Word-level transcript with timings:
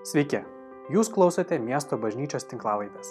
Sveiki, 0.00 0.38
jūs 0.88 1.10
klausote 1.12 1.58
miesto 1.60 1.98
bažnyčios 2.00 2.46
tinklavaitės. 2.48 3.10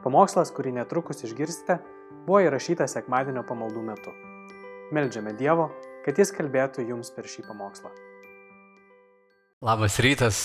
Pamokslas, 0.00 0.48
kurį 0.56 0.70
netrukus 0.78 1.20
išgirsite, 1.26 1.76
buvo 2.24 2.38
įrašytas 2.46 2.94
sekmadienio 2.96 3.42
pamaldų 3.44 3.82
metu. 3.84 4.14
Meldžiame 4.96 5.34
Dievo, 5.36 5.66
kad 6.06 6.16
Jis 6.16 6.32
kalbėtų 6.32 6.86
jums 6.88 7.12
per 7.12 7.28
šį 7.28 7.44
pamokslą. 7.50 7.92
Labas 9.60 9.98
rytas, 10.00 10.40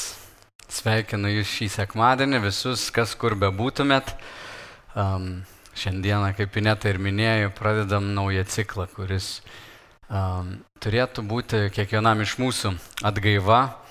sveikinu 0.67 1.31
Jūs 1.37 1.55
šį 1.55 1.69
sekmadienį, 1.77 2.43
visus, 2.49 2.89
kas 2.91 3.15
kur 3.15 3.39
bebūtumėt. 3.39 4.11
Um, 4.91 5.47
šiandieną, 5.71 6.35
kaip 6.35 6.59
Ineta 6.59 6.91
ir 6.91 6.99
minėjau, 6.99 7.55
pradedam 7.55 8.11
naują 8.11 8.43
ciklą, 8.43 8.91
kuris 8.91 9.37
um, 10.11 10.57
turėtų 10.83 11.23
būti 11.31 11.67
kiekvienam 11.71 12.27
iš 12.27 12.41
mūsų 12.43 12.75
atgaiva 13.07 13.86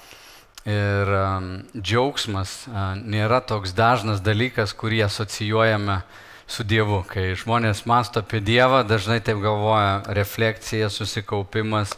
ir 0.66 1.10
um, 1.14 1.50
džiaugsmas 1.78 2.66
uh, 2.66 2.94
nėra 2.98 3.38
toks 3.46 3.74
dažnas 3.76 4.22
dalykas, 4.24 4.74
kurį 4.74 5.04
asocijuojame 5.06 6.00
su 6.46 6.66
Dievu. 6.66 7.02
Kai 7.06 7.34
žmonės 7.38 7.84
masto 7.86 8.22
apie 8.22 8.40
Dievą, 8.42 8.82
dažnai 8.86 9.20
taip 9.22 9.38
galvoja 9.42 10.02
refleksija, 10.14 10.90
susikaupimas, 10.90 11.94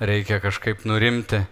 reikia 0.00 0.40
kažkaip 0.42 0.84
nurimti. 0.88 1.44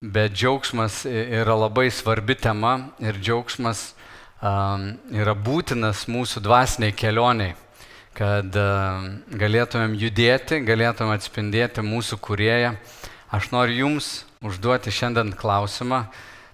Bet 0.00 0.34
džiaugsmas 0.36 1.04
yra 1.08 1.56
labai 1.56 1.88
svarbi 1.90 2.36
tema 2.38 2.74
ir 3.00 3.16
džiaugsmas 3.16 3.94
um, 4.42 4.90
yra 5.10 5.34
būtinas 5.34 6.04
mūsų 6.10 6.42
dvasiniai 6.44 6.92
kelioniai, 6.92 7.54
kad 8.16 8.58
um, 8.60 9.08
galėtumėm 9.40 9.96
judėti, 9.98 10.60
galėtumėm 10.66 11.16
atspindėti 11.16 11.84
mūsų 11.86 12.20
kurėją. 12.22 12.74
Aš 13.30 13.50
noriu 13.50 13.74
Jums 13.80 14.24
užduoti 14.46 14.92
šiandien 14.94 15.32
klausimą 15.34 16.04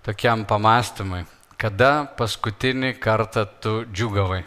tokiam 0.06 0.46
pamastymui. 0.48 1.26
Kada 1.60 2.06
paskutinį 2.16 2.94
kartą 2.98 3.44
tu 3.60 3.72
džiugavai? 3.92 4.40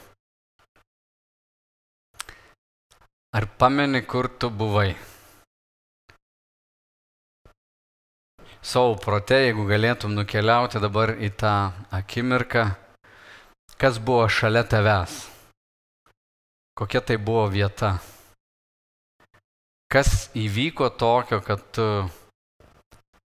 Ar 3.36 3.46
pameni, 3.60 4.02
kur 4.02 4.28
tu 4.40 4.50
buvai? 4.50 4.96
Savo 8.66 8.98
prote, 8.98 9.38
jeigu 9.46 9.68
galėtum 9.70 10.18
nukeliauti 10.18 10.82
dabar 10.82 11.14
į 11.22 11.30
tą 11.38 11.54
akimirką, 11.94 12.66
kas 13.78 14.02
buvo 14.02 14.26
šalia 14.26 14.66
tavęs? 14.66 15.22
Kokia 16.74 17.06
tai 17.06 17.22
buvo 17.22 17.46
vieta? 17.54 17.94
Kas 19.96 20.26
įvyko 20.36 20.90
tokio, 21.00 21.38
kad 21.40 21.62
tu 21.72 21.84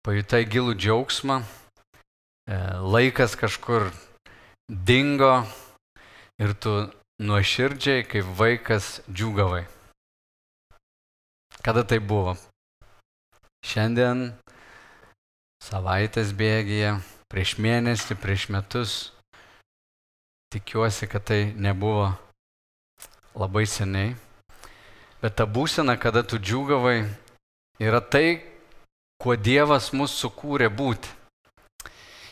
pajutai 0.04 0.42
gilų 0.44 0.74
džiaugsmą, 0.76 1.38
e, 1.40 2.58
laikas 2.84 3.38
kažkur 3.40 3.86
dingo 4.68 5.46
ir 6.36 6.52
tu 6.60 6.76
nuoširdžiai 7.24 8.04
kaip 8.04 8.36
vaikas 8.36 9.00
džiugavai. 9.08 9.64
Kada 11.64 11.88
tai 11.88 12.04
buvo? 12.04 12.36
Šiandien, 13.64 14.28
savaitės 15.64 16.36
bėgėje, 16.36 16.98
prieš 17.32 17.56
mėnesį, 17.56 18.20
prieš 18.20 18.50
metus. 18.52 19.02
Tikiuosi, 20.52 21.08
kad 21.08 21.24
tai 21.24 21.44
nebuvo 21.56 22.10
labai 23.32 23.64
seniai. 23.64 24.18
Bet 25.20 25.36
ta 25.36 25.44
būsena, 25.44 25.98
kada 26.00 26.22
tu 26.24 26.38
džiugavai, 26.40 27.04
yra 27.84 28.00
tai, 28.00 28.40
kuo 29.20 29.36
Dievas 29.36 29.90
mus 29.92 30.14
sukūrė 30.16 30.70
būti. 30.72 31.12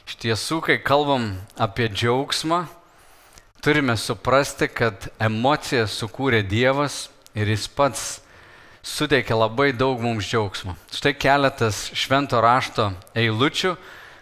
Iš 0.07 0.15
tiesų, 0.23 0.61
kai 0.63 0.77
kalbam 0.79 1.33
apie 1.59 1.89
džiaugsmą, 1.91 2.61
turime 3.59 3.97
suprasti, 3.99 4.69
kad 4.71 5.09
emociją 5.19 5.83
sukūrė 5.91 6.45
Dievas 6.47 7.09
ir 7.35 7.51
Jis 7.51 7.67
pats 7.67 8.05
suteikia 8.87 9.35
labai 9.35 9.73
daug 9.75 9.99
mums 9.99 10.23
džiaugsmo. 10.23 10.77
Štai 10.87 11.11
keletas 11.19 11.89
švento 11.91 12.39
rašto 12.39 12.93
eilučių, 13.19 13.75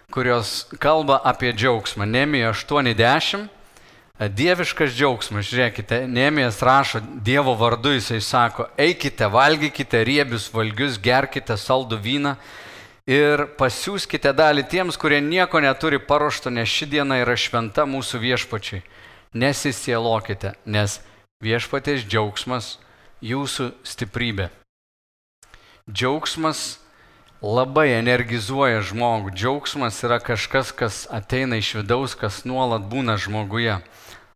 kurios 0.09 0.66
kalba 0.82 1.20
apie 1.22 1.53
džiaugsmą. 1.53 2.09
Nemijo 2.09 2.50
80. 2.58 3.46
Dieviškas 4.16 4.94
džiaugsmas, 4.96 5.44
žiūrėkite, 5.50 6.06
Nemijas 6.08 6.62
rašo 6.64 7.02
Dievo 7.03 7.52
vardu, 7.59 7.92
jisai 7.98 8.22
sako, 8.24 8.70
eikite, 8.80 9.28
valgykite 9.28 10.06
riebius 10.08 10.48
valgius, 10.53 10.96
gerkite 11.03 11.58
saldų 11.59 12.00
vyną 12.00 12.31
ir 13.12 13.44
pasiūskite 13.59 14.31
dalį 14.31 14.64
tiems, 14.72 14.96
kurie 14.96 15.20
nieko 15.20 15.59
neturi 15.59 16.00
paruošto, 16.00 16.48
nes 16.50 16.72
ši 16.72 16.88
diena 16.94 17.20
yra 17.20 17.36
šventa 17.36 17.84
mūsų 17.84 18.22
viešpačiai. 18.24 18.86
Nesisielokite, 19.36 20.53
nes 20.64 21.02
viešpatės 21.44 22.08
džiaugsmas 22.08 22.78
jūsų 23.20 23.74
stiprybė. 23.84 24.47
Džiaugsmas 25.92 26.80
labai 27.44 27.92
energizuoja 28.00 28.80
žmogų. 28.80 29.36
Džiaugsmas 29.36 30.00
yra 30.08 30.22
kažkas, 30.24 30.72
kas 30.72 31.03
ateina 31.12 31.59
iš 31.59 31.76
vidaus, 31.82 32.16
kas 32.16 32.46
nuolat 32.47 32.88
būna 32.88 33.20
žmoguje. 33.20 33.82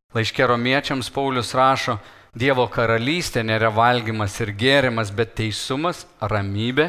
Laiškė 0.10 0.48
romiečiams 0.50 1.12
Paulius 1.14 1.52
rašo, 1.54 2.00
Dievo 2.34 2.64
karalystė 2.70 3.44
nėra 3.46 3.70
valgymas 3.74 4.40
ir 4.42 4.50
gėrimas, 4.58 5.12
bet 5.14 5.36
teisumas, 5.38 6.08
ramybė 6.22 6.88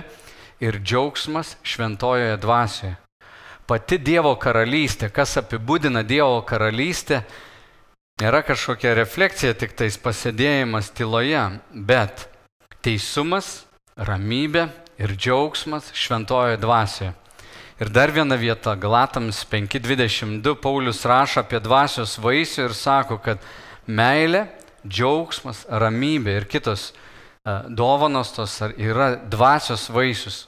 ir 0.64 0.78
džiaugsmas 0.80 1.58
šventojoje 1.60 2.38
dvasioje. 2.40 2.94
Pati 3.68 3.98
Dievo 4.00 4.32
karalystė, 4.40 5.10
kas 5.12 5.36
apibūdina 5.36 6.00
Dievo 6.00 6.40
karalystę, 6.48 7.20
nėra 8.24 8.40
kažkokia 8.40 8.96
refleksija, 8.96 9.52
tik 9.52 9.76
tais 9.76 10.00
pasėdėjimas 10.00 10.88
tyloje, 10.96 11.44
bet 11.72 12.24
teisumas, 12.80 13.66
ramybė 14.00 14.70
ir 14.96 15.12
džiaugsmas 15.12 15.92
šventojoje 15.92 16.56
dvasioje. 16.64 17.12
Ir 17.80 17.88
dar 17.88 18.10
viena 18.12 18.36
vieta, 18.36 18.74
Galatams 18.76 19.38
5.22, 19.48 20.52
Paulius 20.60 20.98
rašo 21.08 21.40
apie 21.40 21.56
dvasios 21.64 22.18
vaisių 22.20 22.66
ir 22.66 22.74
sako, 22.76 23.16
kad 23.24 23.40
meilė, 23.88 24.42
džiaugsmas, 24.84 25.62
ramybė 25.64 26.34
ir 26.42 26.46
kitos 26.52 26.90
uh, 26.92 27.64
dovanos 27.72 28.34
tos 28.36 28.58
yra 28.76 29.14
dvasios 29.16 29.86
vaisius. 29.88 30.42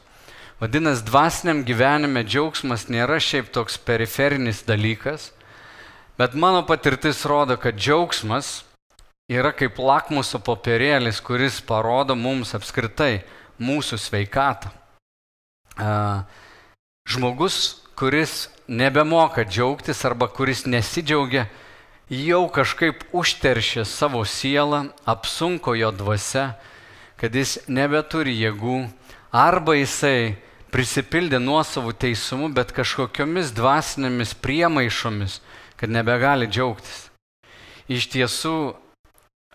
Vadinasi, 0.61 1.07
dvasiniam 1.09 1.65
gyvenime 1.65 2.21
džiaugsmas 2.29 2.85
nėra 2.93 3.17
šiaip 3.17 3.49
toks 3.57 3.81
periferinis 3.81 4.61
dalykas, 4.69 5.31
bet 6.21 6.37
mano 6.37 6.61
patirtis 6.69 7.25
rodo, 7.25 7.57
kad 7.57 7.81
džiaugsmas 7.81 8.59
yra 9.33 9.57
kaip 9.57 9.81
lakmuso 9.81 10.37
popierėlis, 10.37 11.25
kuris 11.25 11.63
parodo 11.65 12.13
mums 12.13 12.53
apskritai 12.53 13.23
mūsų 13.57 13.97
sveikatą. 14.05 14.77
Uh, 15.81 16.42
Žmogus, 17.09 17.83
kuris 17.95 18.49
nebemoka 18.69 19.45
džiaugtis 19.45 20.05
arba 20.05 20.29
kuris 20.29 20.65
nesidžiaugia, 20.67 21.49
jau 22.09 22.47
kažkaip 22.53 23.03
užteršė 23.13 23.85
savo 23.89 24.23
sielą, 24.25 24.87
apsunko 25.07 25.75
jo 25.75 25.91
dvasia, 25.93 26.55
kad 27.19 27.35
jis 27.35 27.59
nebeturi 27.69 28.35
jėgų, 28.39 28.87
arba 29.33 29.77
jisai 29.77 30.37
prisipildė 30.73 31.41
nuosavų 31.43 31.93
teisumų, 32.05 32.53
bet 32.57 32.73
kažkokiomis 32.73 33.53
dvasinėmis 33.57 34.35
priemaišomis, 34.41 35.41
kad 35.77 35.93
nebegali 35.93 36.49
džiaugtis. 36.49 37.09
Iš 37.93 38.09
tiesų, 38.15 38.57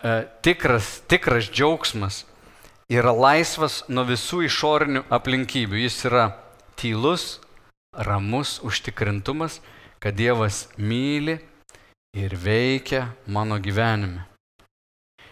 e, 0.04 0.26
tikras, 0.44 1.00
tikras 1.08 1.48
džiaugsmas 1.50 2.22
yra 2.92 3.12
laisvas 3.12 3.82
nuo 3.88 4.04
visų 4.04 4.44
išorinių 4.46 5.02
aplinkybių. 5.10 5.80
Jis 5.88 6.04
yra 6.06 6.28
tylus, 6.78 7.40
ramus 7.92 8.58
užtikrintumas, 8.62 9.60
kad 9.98 10.14
Dievas 10.14 10.68
myli 10.78 11.38
ir 12.16 12.34
veikia 12.38 13.08
mano 13.26 13.58
gyvenime. 13.58 14.24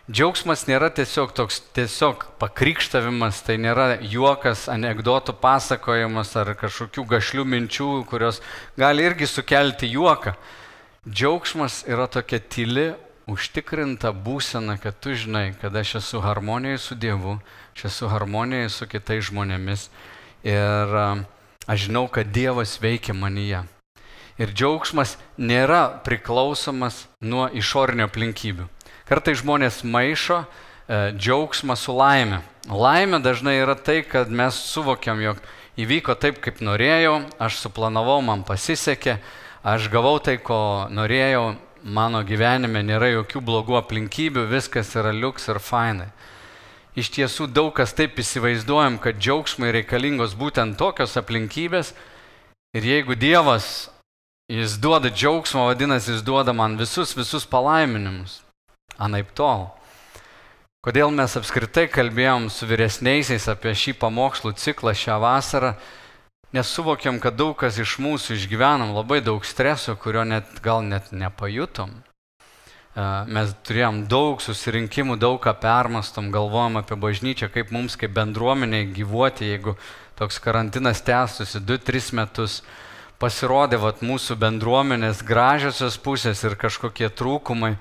Džiaugsmas 0.06 0.68
nėra 0.68 0.86
tiesiog 0.94 1.32
toks 1.34 1.56
tiesiog 1.74 2.28
pakrikštavimas, 2.38 3.40
tai 3.42 3.56
nėra 3.58 3.96
juokas, 4.06 4.68
anegdotų 4.70 5.34
pasakojimas 5.42 6.30
ar 6.38 6.52
kažkokių 6.54 7.02
gašlių 7.10 7.42
minčių, 7.54 7.88
kurios 8.06 8.38
gali 8.78 9.02
irgi 9.02 9.26
sukelti 9.26 9.90
juoką. 9.90 10.36
Džiaugsmas 11.10 11.80
yra 11.90 12.06
tokia 12.06 12.38
tyli, 12.38 12.86
užtikrinta 13.26 14.12
būsena, 14.14 14.78
kad 14.78 14.94
tu 15.02 15.14
žinai, 15.18 15.56
kad 15.58 15.74
aš 15.74 15.96
esu 15.98 16.22
harmonijoje 16.22 16.84
su 16.84 16.94
Dievu, 16.94 17.40
aš 17.74 17.88
esu 17.90 18.10
harmonijoje 18.10 18.70
su 18.76 18.86
kitais 18.86 19.26
žmonėmis 19.26 19.88
ir 20.46 20.94
Aš 21.66 21.88
žinau, 21.88 22.06
kad 22.06 22.30
Dievas 22.30 22.76
veikia 22.78 23.10
manyje. 23.10 23.64
Ir 24.38 24.52
džiaugsmas 24.54 25.16
nėra 25.34 25.98
priklausomas 26.06 27.06
nuo 27.18 27.48
išorinio 27.50 28.06
aplinkybių. 28.06 28.68
Kartai 29.08 29.34
žmonės 29.34 29.80
maišo 29.82 30.42
e, 30.42 30.46
džiaugsmą 31.18 31.74
su 31.74 31.94
laime. 31.96 32.42
Laimė 32.70 33.18
dažnai 33.24 33.56
yra 33.58 33.74
tai, 33.74 34.04
kad 34.06 34.30
mes 34.30 34.58
suvokiam, 34.70 35.18
jog 35.24 35.40
įvyko 35.74 36.14
taip, 36.22 36.38
kaip 36.44 36.62
norėjau, 36.62 37.20
aš 37.42 37.58
suplanavau, 37.64 38.20
man 38.22 38.46
pasisekė, 38.46 39.18
aš 39.66 39.90
gavau 39.90 40.20
tai, 40.22 40.36
ko 40.38 40.86
norėjau, 40.90 41.56
mano 41.82 42.22
gyvenime 42.26 42.84
nėra 42.86 43.10
jokių 43.10 43.42
blogų 43.42 43.80
aplinkybių, 43.80 44.46
viskas 44.54 44.94
yra 44.94 45.10
liuks 45.14 45.50
ir 45.50 45.58
fainai. 45.58 46.12
Iš 46.96 47.10
tiesų 47.12 47.50
daug 47.52 47.74
kas 47.76 47.92
taip 47.92 48.16
įsivaizduojam, 48.16 48.96
kad 48.96 49.18
džiaugsmai 49.20 49.68
reikalingos 49.74 50.32
būtent 50.32 50.78
tokios 50.80 51.18
aplinkybės 51.20 51.92
ir 52.72 52.86
jeigu 52.88 53.12
Dievas, 53.20 53.90
jis 54.48 54.78
duoda 54.80 55.10
džiaugsmą, 55.12 55.66
vadinasi, 55.68 56.14
jis 56.14 56.24
duoda 56.24 56.54
man 56.56 56.78
visus, 56.80 57.12
visus 57.12 57.44
palaiminimus. 57.44 58.40
Anaip 58.96 59.34
tol. 59.36 59.68
Kodėl 60.86 61.12
mes 61.12 61.36
apskritai 61.36 61.84
kalbėjom 61.92 62.48
su 62.48 62.64
vyresniaisiais 62.70 63.48
apie 63.52 63.74
šį 63.76 63.98
pamokslų 64.00 64.54
ciklą 64.56 64.96
šią 64.96 65.20
vasarą, 65.20 65.74
nes 66.56 66.72
suvokiam, 66.72 67.20
kad 67.20 67.36
daug 67.36 67.58
kas 67.60 67.76
iš 67.82 67.98
mūsų 68.00 68.38
išgyvenam 68.38 68.96
labai 68.96 69.20
daug 69.20 69.44
streso, 69.44 69.98
kurio 70.00 70.24
net 70.24 70.62
gal 70.64 70.80
net 70.86 71.12
nepajutom. 71.12 71.90
E, 72.96 73.04
mes 73.28 73.52
turėjom 73.68 74.04
daug 74.08 74.40
susirinkimų, 74.40 75.18
daug 75.20 75.36
ką 75.44 75.52
permastom, 75.60 76.30
galvojam 76.32 76.78
apie 76.80 76.96
bažnyčią, 76.96 77.50
kaip 77.52 77.72
mums 77.74 77.96
kaip 78.00 78.14
bendruomeniai 78.16 78.88
gyvuoti, 78.96 79.50
jeigu 79.52 79.76
toks 80.16 80.40
karantinas 80.40 81.04
tęstųsi 81.04 81.60
2-3 81.60 82.14
metus. 82.16 82.62
Pasirodė 83.20 83.78
vat, 83.80 84.02
mūsų 84.04 84.36
bendruomenės 84.40 85.22
gražiosios 85.24 85.96
pusės 86.00 86.42
ir 86.44 86.56
kažkokie 86.60 87.08
trūkumai. 87.16 87.76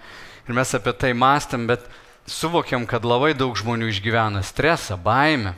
Ir 0.47 0.56
mes 0.56 0.75
apie 0.75 0.94
tai 0.95 1.12
mąstėm, 1.15 1.65
bet 1.67 1.88
suvokiam, 2.27 2.85
kad 2.88 3.07
labai 3.07 3.33
daug 3.35 3.56
žmonių 3.56 3.89
išgyvena 3.91 4.44
stresą, 4.47 4.95
baimę, 5.00 5.56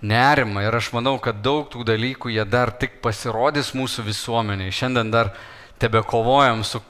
nerimą 0.00 0.64
ir 0.64 0.76
aš 0.80 0.92
manau, 0.96 1.16
kad 1.20 1.40
daug 1.44 1.68
tų 1.72 1.84
dalykų 1.88 2.32
jie 2.32 2.44
dar 2.48 2.72
tik 2.76 3.00
pasirodys 3.04 3.74
mūsų 3.76 4.04
visuomeniai. 4.08 4.72
Šiandien 4.72 5.12
dar 5.12 5.32
tebe 5.80 6.04
kovojam 6.04 6.64
su 6.64 6.80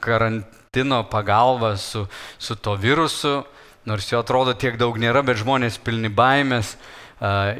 karantino 0.71 1.09
pagalba, 1.09 1.77
su, 1.77 2.07
su 2.37 2.55
to 2.55 2.75
virusu, 2.75 3.43
nors 3.85 4.11
jo 4.11 4.19
atrodo 4.19 4.53
tiek 4.53 4.77
daug 4.77 4.97
nėra, 4.97 5.23
bet 5.25 5.37
žmonės 5.41 5.79
pilni 5.81 6.09
baimės, 6.09 6.77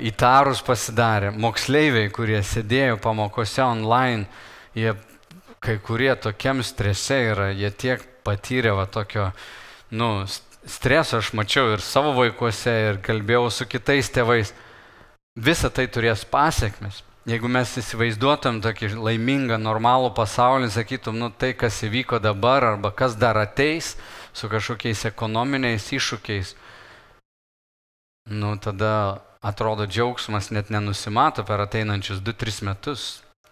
įtarus 0.05 0.61
pasidarė. 0.61 1.31
Moksleiviai, 1.31 2.11
kurie 2.13 2.41
sėdėjo 2.43 2.99
pamokose 3.01 3.63
online, 3.63 4.27
jie 4.75 4.93
kai 5.59 5.79
kurie 5.79 6.13
tokiam 6.15 6.61
strese 6.63 7.17
yra, 7.31 7.49
jie 7.51 7.71
tiek 7.71 7.99
patyrė 8.23 8.75
va 8.77 8.85
tokio, 8.85 9.31
nu, 9.89 10.25
streso 10.65 11.17
aš 11.17 11.33
mačiau 11.33 11.73
ir 11.73 11.81
savo 11.81 12.13
vaikuose, 12.13 12.71
ir 12.91 13.01
kalbėjau 13.01 13.49
su 13.49 13.65
kitais 13.65 14.09
tėvais. 14.13 14.53
Visa 15.35 15.69
tai 15.69 15.87
turės 15.87 16.25
pasiekmes. 16.29 17.01
Jeigu 17.29 17.49
mes 17.51 17.69
įsivaizduotum 17.77 18.57
tokį 18.63 18.87
laimingą, 18.97 19.59
normalų 19.61 20.07
pasaulį, 20.17 20.71
sakytum, 20.73 21.19
nu 21.21 21.27
tai, 21.29 21.51
kas 21.53 21.75
įvyko 21.85 22.17
dabar 22.23 22.65
arba 22.71 22.89
kas 22.89 23.13
dar 23.21 23.37
ateis 23.37 23.91
su 24.33 24.49
kažkokiais 24.49 25.03
ekonominiais 25.05 25.85
iššūkiais, 25.93 26.55
nu 28.33 28.55
tada 28.57 28.93
atrodo 29.45 29.85
džiaugsmas 29.85 30.49
net 30.55 30.71
nenusimato 30.73 31.45
per 31.45 31.61
ateinančius 31.67 32.23
2-3 32.25 32.63
metus. 32.71 33.05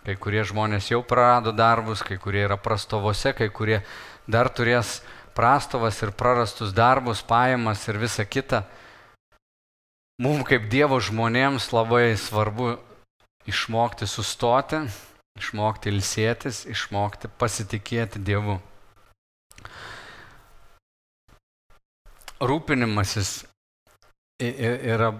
Kai 0.08 0.16
kurie 0.16 0.42
žmonės 0.48 0.90
jau 0.90 1.04
prarado 1.04 1.52
darbus, 1.52 2.02
kai 2.02 2.18
kurie 2.18 2.48
yra 2.48 2.58
prastovose, 2.58 3.36
kai 3.38 3.52
kurie 3.54 3.84
dar 4.26 4.50
turės 4.50 5.04
prastovas 5.38 6.02
ir 6.02 6.16
prarastus 6.18 6.74
darbus, 6.74 7.22
pajamas 7.22 7.86
ir 7.92 8.02
visa 8.02 8.26
kita. 8.26 8.64
Mums 10.18 10.48
kaip 10.50 10.66
Dievo 10.72 10.98
žmonėms 10.98 11.70
labai 11.76 12.16
svarbu 12.18 12.78
išmokti 13.48 14.08
sustoti, 14.08 14.84
išmokti 15.40 15.92
ilsėtis, 15.94 16.66
išmokti 16.70 17.32
pasitikėti 17.40 18.22
Dievu. 18.24 18.60
Rūpinimasis 22.38 23.48
yra 24.44 25.16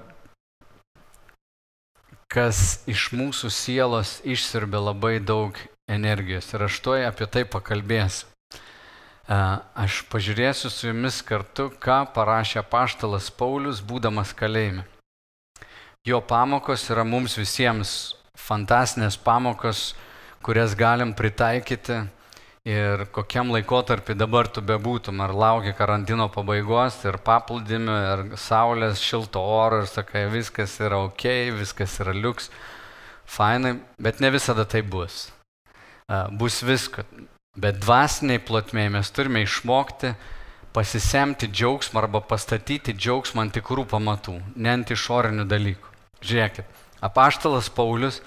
kas 2.30 2.84
iš 2.86 3.10
mūsų 3.16 3.50
sielos 3.54 4.18
išsirbė 4.28 4.82
labai 4.92 5.18
daug 5.24 5.58
energijos. 5.90 6.52
Ir 6.54 6.68
aš 6.68 6.82
toj 6.84 7.08
apie 7.08 7.26
tai 7.32 7.46
pakalbėsiu. 7.48 8.28
Aš 9.28 10.04
pažiūrėsiu 10.12 10.70
su 10.72 10.88
jumis 10.88 11.20
kartu, 11.26 11.68
ką 11.84 12.06
parašė 12.16 12.64
paštalas 12.70 13.32
Paulius, 13.32 13.82
būdamas 13.84 14.32
kalėjime. 14.38 14.86
Jo 16.08 16.22
pamokos 16.24 16.86
yra 16.88 17.04
mums 17.04 17.36
visiems 17.36 18.17
fantastiškas 18.48 19.18
pamokos, 19.24 19.82
kurias 20.46 20.76
galim 20.80 21.14
pritaikyti 21.18 22.06
ir 22.68 23.06
kokiam 23.16 23.52
laikotarpį 23.56 24.16
dabar 24.20 24.50
tu 24.52 24.62
bebūtum, 24.66 25.22
ar 25.24 25.32
lauki 25.32 25.74
karantino 25.76 26.28
pabaigos 26.32 27.00
ir 27.08 27.20
paplūdimi, 27.24 27.96
ar 28.14 28.24
saulės, 28.40 29.00
šilto 29.04 29.40
oro 29.40 29.84
ir 29.84 29.92
sakai, 29.92 30.26
viskas 30.32 30.76
yra 30.84 31.00
ok, 31.08 31.28
viskas 31.56 32.00
yra 32.04 32.16
liuks, 32.16 32.52
fainai, 33.28 33.78
bet 34.00 34.20
ne 34.24 34.32
visada 34.36 34.68
tai 34.68 34.84
bus. 34.84 35.28
Bus 36.40 36.62
visko. 36.64 37.04
Bet 37.58 37.80
dvasiniai 37.82 38.40
plotmėje 38.44 38.92
mes 38.94 39.10
turime 39.16 39.42
išmokti 39.44 40.14
pasisemti 40.76 41.48
džiaugsmą 41.50 42.04
arba 42.04 42.22
pastatyti 42.22 42.94
džiaugsmą 42.94 43.48
ant 43.48 43.56
tikrų 43.58 43.88
pamatų, 43.90 44.36
ne 44.56 44.76
ant 44.76 44.92
išorinių 44.94 45.48
dalykų. 45.50 45.96
Žiūrėkit, 46.22 46.84
apaštalas 47.04 47.70
Paulius 47.70 48.22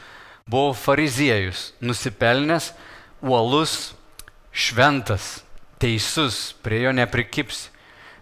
buvo 0.51 0.73
fariziejus, 0.75 1.71
nusipelnęs, 1.81 2.73
uolus, 3.23 3.93
šventas, 4.53 5.45
teisus, 5.79 6.53
prie 6.63 6.85
jo 6.85 6.93
neprikipsi. 6.93 7.71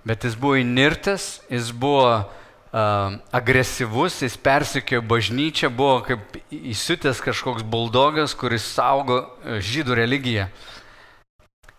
Bet 0.07 0.25
jis 0.25 0.37
buvo 0.39 0.57
įnirtas, 0.61 1.41
jis 1.53 1.71
buvo 1.75 2.05
uh, 2.23 3.19
agresyvus, 3.35 4.23
jis 4.25 4.39
persikėjo 4.41 5.03
bažnyčią, 5.05 5.71
buvo 5.75 6.01
kaip 6.07 6.39
įsiutęs 6.53 7.21
kažkoks 7.25 7.67
buldogas, 7.67 8.37
kuris 8.39 8.65
saugo 8.65 9.25
žydų 9.45 9.99
religiją. 9.99 10.49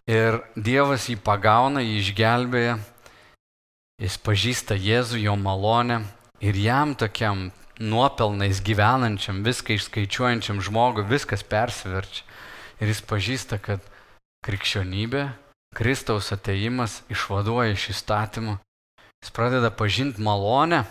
Ir 0.10 0.42
Dievas 0.57 1.06
jį 1.10 1.19
pagauna, 1.21 1.83
jį 1.86 2.00
išgelbėja, 2.01 2.80
jis 4.01 4.18
pažįsta 4.25 4.77
Jėzų, 4.77 5.21
jo 5.21 5.36
malonę 5.38 6.01
ir 6.42 6.57
jam 6.57 6.95
tokiam 6.98 7.50
nuopelnais 7.80 8.62
gyvenančiam, 8.64 9.42
viską 9.44 9.76
išskaičiuojančiam 9.78 10.62
žmogui 10.64 11.08
viskas 11.10 11.44
persiverčia. 11.44 12.26
Ir 12.80 12.92
jis 12.92 13.02
pažįsta, 13.04 13.60
kad 13.60 13.84
krikščionybė, 14.45 15.26
Kristaus 15.76 16.31
ateimas 16.36 17.02
išvaduoja 17.12 17.76
iš 17.76 17.90
įstatymų. 17.95 18.57
Jis 19.24 19.36
pradeda 19.36 19.69
pažinti 19.71 20.24
malonę, 20.24 20.86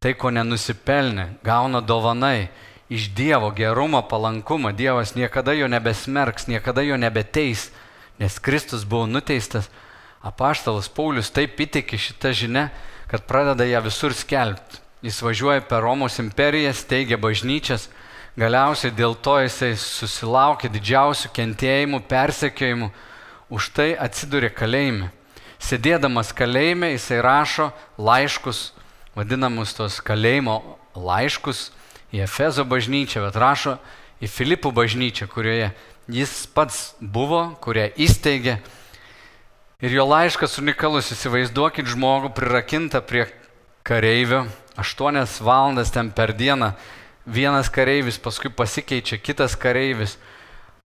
tai 0.00 0.12
ko 0.14 0.30
nenusipelnė, 0.30 1.40
gauna 1.44 1.80
dovanai 1.80 2.50
iš 2.92 3.08
Dievo 3.16 3.48
gerumo, 3.56 4.02
palankumo. 4.06 4.70
Dievas 4.76 5.16
niekada 5.16 5.56
jo 5.56 5.68
nebesmerks, 5.72 6.46
niekada 6.52 6.84
jo 6.84 7.00
nebeteis 7.00 7.70
nes 8.18 8.38
Kristus 8.38 8.84
buvo 8.84 9.06
nuteistas, 9.06 9.68
apaštalas 10.24 10.88
Paulius 10.88 11.30
taip 11.30 11.60
įtikė 11.60 11.98
šitą 12.00 12.32
žinę, 12.36 12.68
kad 13.10 13.26
pradeda 13.28 13.66
ją 13.68 13.82
visur 13.84 14.14
skelbti. 14.16 14.80
Jis 15.06 15.20
važiuoja 15.22 15.62
per 15.62 15.84
Romos 15.86 16.16
imperiją, 16.18 16.72
steigia 16.74 17.14
bažnyčias, 17.14 17.84
galiausiai 18.34 18.90
dėl 18.90 19.12
to 19.14 19.36
jisai 19.38 19.76
susilaukė 19.78 20.66
didžiausių 20.74 21.30
kentėjimų, 21.36 22.00
persekiojimų, 22.10 22.88
už 23.54 23.68
tai 23.76 23.92
atsidūrė 23.94 24.50
kalėjime. 24.50 25.12
Sėdėdamas 25.62 26.34
kalėjime 26.34 26.90
jisai 26.96 27.20
rašo 27.22 27.68
laiškus, 28.02 28.72
vadinamus 29.14 29.76
tos 29.78 30.00
kalėjimo 30.02 30.58
laiškus 30.98 31.70
į 32.10 32.24
Efezo 32.26 32.66
bažnyčią, 32.66 33.22
bet 33.28 33.38
rašo 33.38 33.78
į 34.18 34.26
Filipų 34.26 34.74
bažnyčią, 34.74 35.30
kurioje 35.30 35.70
jis 36.10 36.34
pats 36.50 36.96
buvo, 36.98 37.52
kurią 37.62 37.92
įsteigė. 37.94 38.58
Ir 39.86 39.96
jo 40.00 40.10
laiškas 40.10 40.58
unikalus, 40.58 41.14
įsivaizduokit 41.14 41.86
žmogų 41.94 42.34
prirakintą 42.34 43.06
prie 43.06 43.28
kareivio, 43.86 44.48
8 44.78 45.40
valandas 45.40 45.90
ten 45.90 46.10
per 46.10 46.34
dieną, 46.36 46.72
vienas 47.26 47.68
kareivis, 47.68 48.18
paskui 48.18 48.50
pasikeičia 48.50 49.18
kitas 49.18 49.56
kareivis. 49.56 50.18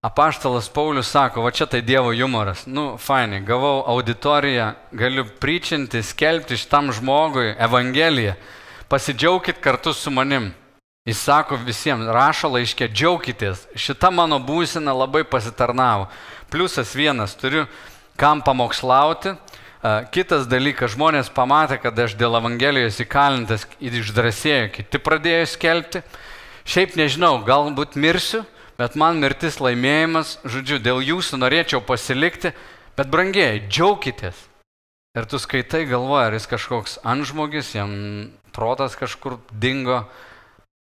Apaštalas 0.02 0.70
Paulius 0.74 1.12
sako, 1.14 1.44
va 1.46 1.52
čia 1.52 1.68
tai 1.70 1.84
Dievo 1.86 2.10
humoras. 2.10 2.66
Nu, 2.66 2.98
fainai, 2.98 3.44
gavau 3.46 3.84
auditoriją, 3.86 4.72
galiu 4.92 5.28
pričinti, 5.40 6.02
skelbti 6.02 6.58
šitam 6.58 6.90
žmogui 6.92 7.54
Evangeliją. 7.60 8.34
Pasidžiaukit 8.90 9.62
kartu 9.62 9.94
su 9.94 10.10
manim. 10.12 10.50
Jis 11.06 11.22
sako 11.22 11.58
visiems, 11.58 12.10
rašo 12.14 12.50
laiškė, 12.54 12.88
džiaukitės, 12.94 13.68
šita 13.78 14.12
mano 14.14 14.38
būsena 14.42 14.94
labai 14.94 15.24
pasitarnavo. 15.26 16.10
Pliusas 16.50 16.96
vienas, 16.98 17.34
turiu 17.38 17.68
kam 18.18 18.42
pamokslauti. 18.42 19.36
Kitas 19.82 20.46
dalykas, 20.46 20.94
žmonės 20.94 21.32
pamatė, 21.34 21.80
kad 21.82 21.98
aš 21.98 22.14
dėl 22.14 22.38
Evangelijos 22.38 23.00
įkalintas 23.02 23.64
ir 23.82 23.96
išdrasėjau, 23.98 24.68
kiti 24.76 25.00
pradėjo 25.02 25.48
skelbti. 25.56 26.04
Šiaip 26.70 26.94
nežinau, 27.00 27.40
galbūt 27.48 27.98
mirsiu, 27.98 28.44
bet 28.78 28.94
man 28.94 29.18
mirtis 29.18 29.58
laimėjimas, 29.58 30.36
žodžiu, 30.46 30.78
dėl 30.86 31.02
jūsų 31.02 31.40
norėčiau 31.42 31.82
pasilikti, 31.82 32.54
bet 32.94 33.10
brangiai, 33.10 33.64
džiaukitės. 33.66 34.38
Ir 35.18 35.26
tu 35.26 35.42
skaitai 35.42 35.88
galvoja, 35.90 36.30
ar 36.30 36.38
jis 36.38 36.46
kažkoks 36.48 37.00
antžmogis, 37.02 37.74
jam 37.74 38.30
protas 38.54 38.94
kažkur 38.96 39.40
dingo. 39.50 40.04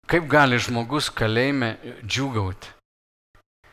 Kaip 0.05 0.29
gali 0.29 0.61
žmogus 0.61 1.09
kalėjime 1.09 1.73
džiugauti? 2.05 2.69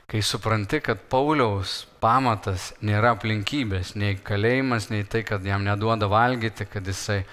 Kai 0.09 0.23
supranti, 0.25 0.79
kad 0.81 1.03
Pauliaus 1.13 1.83
pamatas 2.01 2.71
nėra 2.81 3.11
aplinkybės, 3.13 3.91
nei 4.01 4.15
kalėjimas, 4.17 4.87
nei 4.89 5.05
tai, 5.05 5.21
kad 5.21 5.45
jam 5.45 5.67
neduoda 5.67 6.09
valgyti, 6.09 6.65
kad 6.65 6.89
jisai 6.89 7.27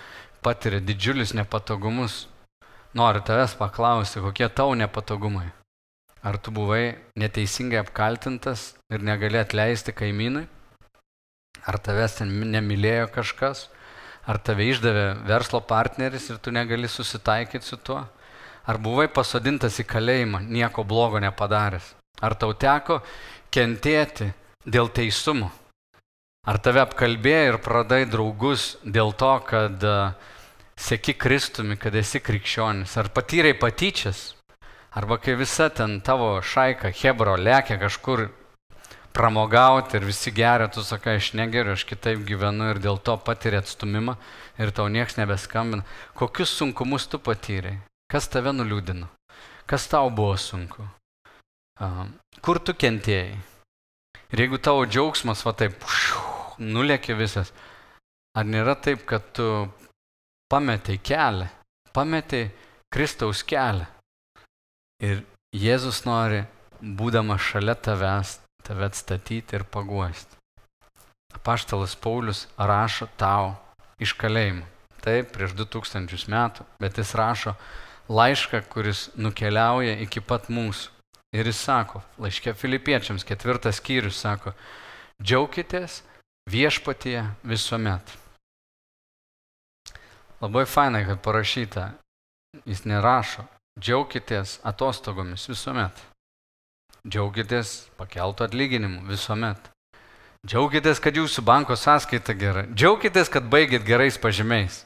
patiria 0.43 0.81
didžiulius 0.83 1.31
nepatogumus. 1.39 2.25
Noriu 2.99 3.23
tavęs 3.23 3.55
paklausti, 3.55 4.19
kokie 4.19 4.51
tau 4.51 4.75
nepatogumai. 4.75 5.47
Ar 6.19 6.35
tu 6.35 6.51
buvai 6.51 6.99
neteisingai 7.15 7.79
apkaltintas 7.79 8.73
ir 8.91 9.07
negali 9.07 9.39
atleisti 9.39 9.95
kaimynui? 9.95 10.43
Ar 11.63 11.79
tavęs 11.79 12.19
ten 12.19 12.37
nemylėjo 12.59 13.07
kažkas? 13.15 13.69
Ar 14.27 14.43
tave 14.43 14.67
išdavė 14.67 15.13
verslo 15.23 15.63
partneris 15.63 16.27
ir 16.27 16.43
tu 16.43 16.51
negali 16.51 16.91
susitaikyti 16.91 17.71
su 17.71 17.79
tuo? 17.79 18.03
Ar 18.67 18.83
buvai 18.83 19.07
pasodintas 19.07 19.79
į 19.79 19.87
kalėjimą, 19.87 20.43
nieko 20.43 20.83
blogo 20.83 21.23
nepadaręs? 21.23 21.95
Ar 22.23 22.35
tau 22.39 22.53
teko 22.53 23.01
kentėti 23.51 24.31
dėl 24.63 24.91
teisumo? 24.95 25.51
Ar 26.45 26.61
tave 26.61 26.83
apkalbėjo 26.83 27.55
ir 27.55 27.59
pradai 27.65 28.05
draugus 28.05 28.75
dėl 28.85 29.15
to, 29.17 29.33
kad 29.47 29.83
uh, 29.83 30.13
seki 30.77 31.15
Kristumi, 31.17 31.75
kad 31.81 31.95
esi 31.97 32.21
krikščionis? 32.21 32.93
Ar 33.01 33.09
patyrai 33.09 33.55
patyčias? 33.57 34.35
Arba 34.95 35.17
kai 35.19 35.33
visa 35.35 35.67
ten 35.69 35.99
tavo 35.99 36.37
šaika, 36.39 36.93
Hebro, 36.95 37.33
lėkia 37.35 37.75
kažkur 37.81 38.29
pramogauti 39.15 39.97
ir 39.97 40.05
visi 40.07 40.31
geria, 40.31 40.69
tu 40.71 40.83
sakai, 40.87 41.17
aš 41.19 41.33
negeriu, 41.35 41.73
aš 41.75 41.83
kitaip 41.89 42.23
gyvenu 42.27 42.69
ir 42.71 42.79
dėl 42.83 43.01
to 43.03 43.17
patiri 43.19 43.59
atstumimą 43.59 44.15
ir 44.59 44.71
tau 44.75 44.87
nieks 44.91 45.17
nebeskambina. 45.19 45.83
Kokius 46.15 46.55
sunkumus 46.55 47.09
tu 47.11 47.19
patyrei? 47.19 47.81
Kas 48.11 48.29
tave 48.31 48.55
nuliūdino? 48.55 49.09
Kas 49.67 49.87
tau 49.91 50.07
buvo 50.13 50.37
sunku? 50.39 50.87
Kur 51.75 52.59
tu 52.63 52.71
kentėjai? 52.71 53.35
Ir 54.31 54.41
jeigu 54.45 54.59
tavo 54.63 54.85
džiaugsmas 54.87 55.43
va 55.45 55.51
taip 55.59 55.83
nulėkė 56.59 57.17
visas, 57.19 57.51
ar 58.35 58.47
nėra 58.47 58.77
taip, 58.79 59.03
kad 59.05 59.27
tu 59.35 59.67
pametei 60.51 60.97
kelią, 60.97 61.49
pametei 61.91 62.49
Kristaus 62.91 63.43
kelią? 63.43 63.89
Ir 65.03 65.25
Jėzus 65.55 66.01
nori, 66.07 66.45
būdamas 66.79 67.43
šalia 67.43 67.75
tavęs, 67.75 68.39
tave 68.63 68.87
atstatyti 68.87 69.55
ir 69.55 69.67
paguosti. 69.67 70.39
Apaštalas 71.35 71.95
Paulius 71.99 72.47
rašo 72.55 73.07
tau 73.19 73.53
iš 73.99 74.15
kalėjimo. 74.15 74.63
Taip, 75.03 75.35
prieš 75.35 75.53
2000 75.59 76.31
metų, 76.31 76.65
bet 76.81 76.97
jis 76.97 77.13
rašo 77.19 77.53
laišką, 78.09 78.63
kuris 78.71 79.09
nukeliauja 79.19 79.99
iki 80.07 80.23
pat 80.23 80.47
mūsų. 80.49 80.94
Ir 81.35 81.49
jis 81.51 81.59
sako, 81.67 82.01
laiškė 82.21 82.53
filipiečiams, 82.55 83.25
ketvirtas 83.27 83.81
skyrius 83.81 84.21
sako, 84.23 84.53
džiaukitės 85.19 85.99
viešpatie 86.51 87.17
visuomet. 87.43 88.13
Labai 90.39 90.63
fainai, 90.69 91.03
kad 91.07 91.19
parašyta, 91.25 91.89
jis 92.63 92.85
nerašo, 92.87 93.43
Džiaukitės 93.75 94.61
atostogomis 94.63 95.49
visuomet. 95.49 95.97
Džiaukitės 97.03 97.89
pakeltų 97.99 98.45
atlyginimų 98.45 99.01
visuomet. 99.09 99.65
Džiaukitės, 100.47 101.01
kad 101.03 101.17
jūsų 101.19 101.43
banko 101.43 101.75
sąskaita 101.75 102.37
gera. 102.39 102.63
Džiaukitės, 102.71 103.27
kad 103.33 103.49
baigėt 103.51 103.83
gerais 103.83 104.15
pažymiais. 104.15 104.85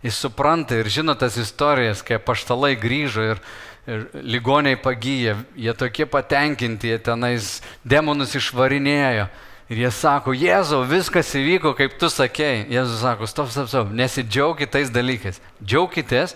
Jis 0.00 0.22
supranta 0.24 0.78
ir 0.80 0.88
žino 0.88 1.12
tas 1.20 1.36
istorijas, 1.36 2.00
kai 2.00 2.16
paštalai 2.16 2.72
grįžo 2.80 3.26
ir 3.34 3.42
ligoniai 3.86 4.76
pagyja, 4.76 5.36
jie 5.58 5.72
tokie 5.74 6.06
patenkinti, 6.06 6.92
jie 6.92 6.98
tenais 7.02 7.60
demonus 7.84 8.36
išvarinėjo. 8.38 9.26
Ir 9.72 9.78
jie 9.86 9.90
sako, 9.94 10.34
Jėzau, 10.36 10.82
viskas 10.84 11.30
įvyko, 11.38 11.72
kaip 11.78 11.94
tu 11.98 12.10
sakėjai. 12.12 12.66
Jėzus 12.70 13.00
sako, 13.00 13.28
stop, 13.30 13.48
stop, 13.54 13.70
stop, 13.70 13.92
nesidžiaukit 13.96 14.70
tais 14.74 14.90
dalykais. 14.92 15.40
Džiaukitės, 15.64 16.34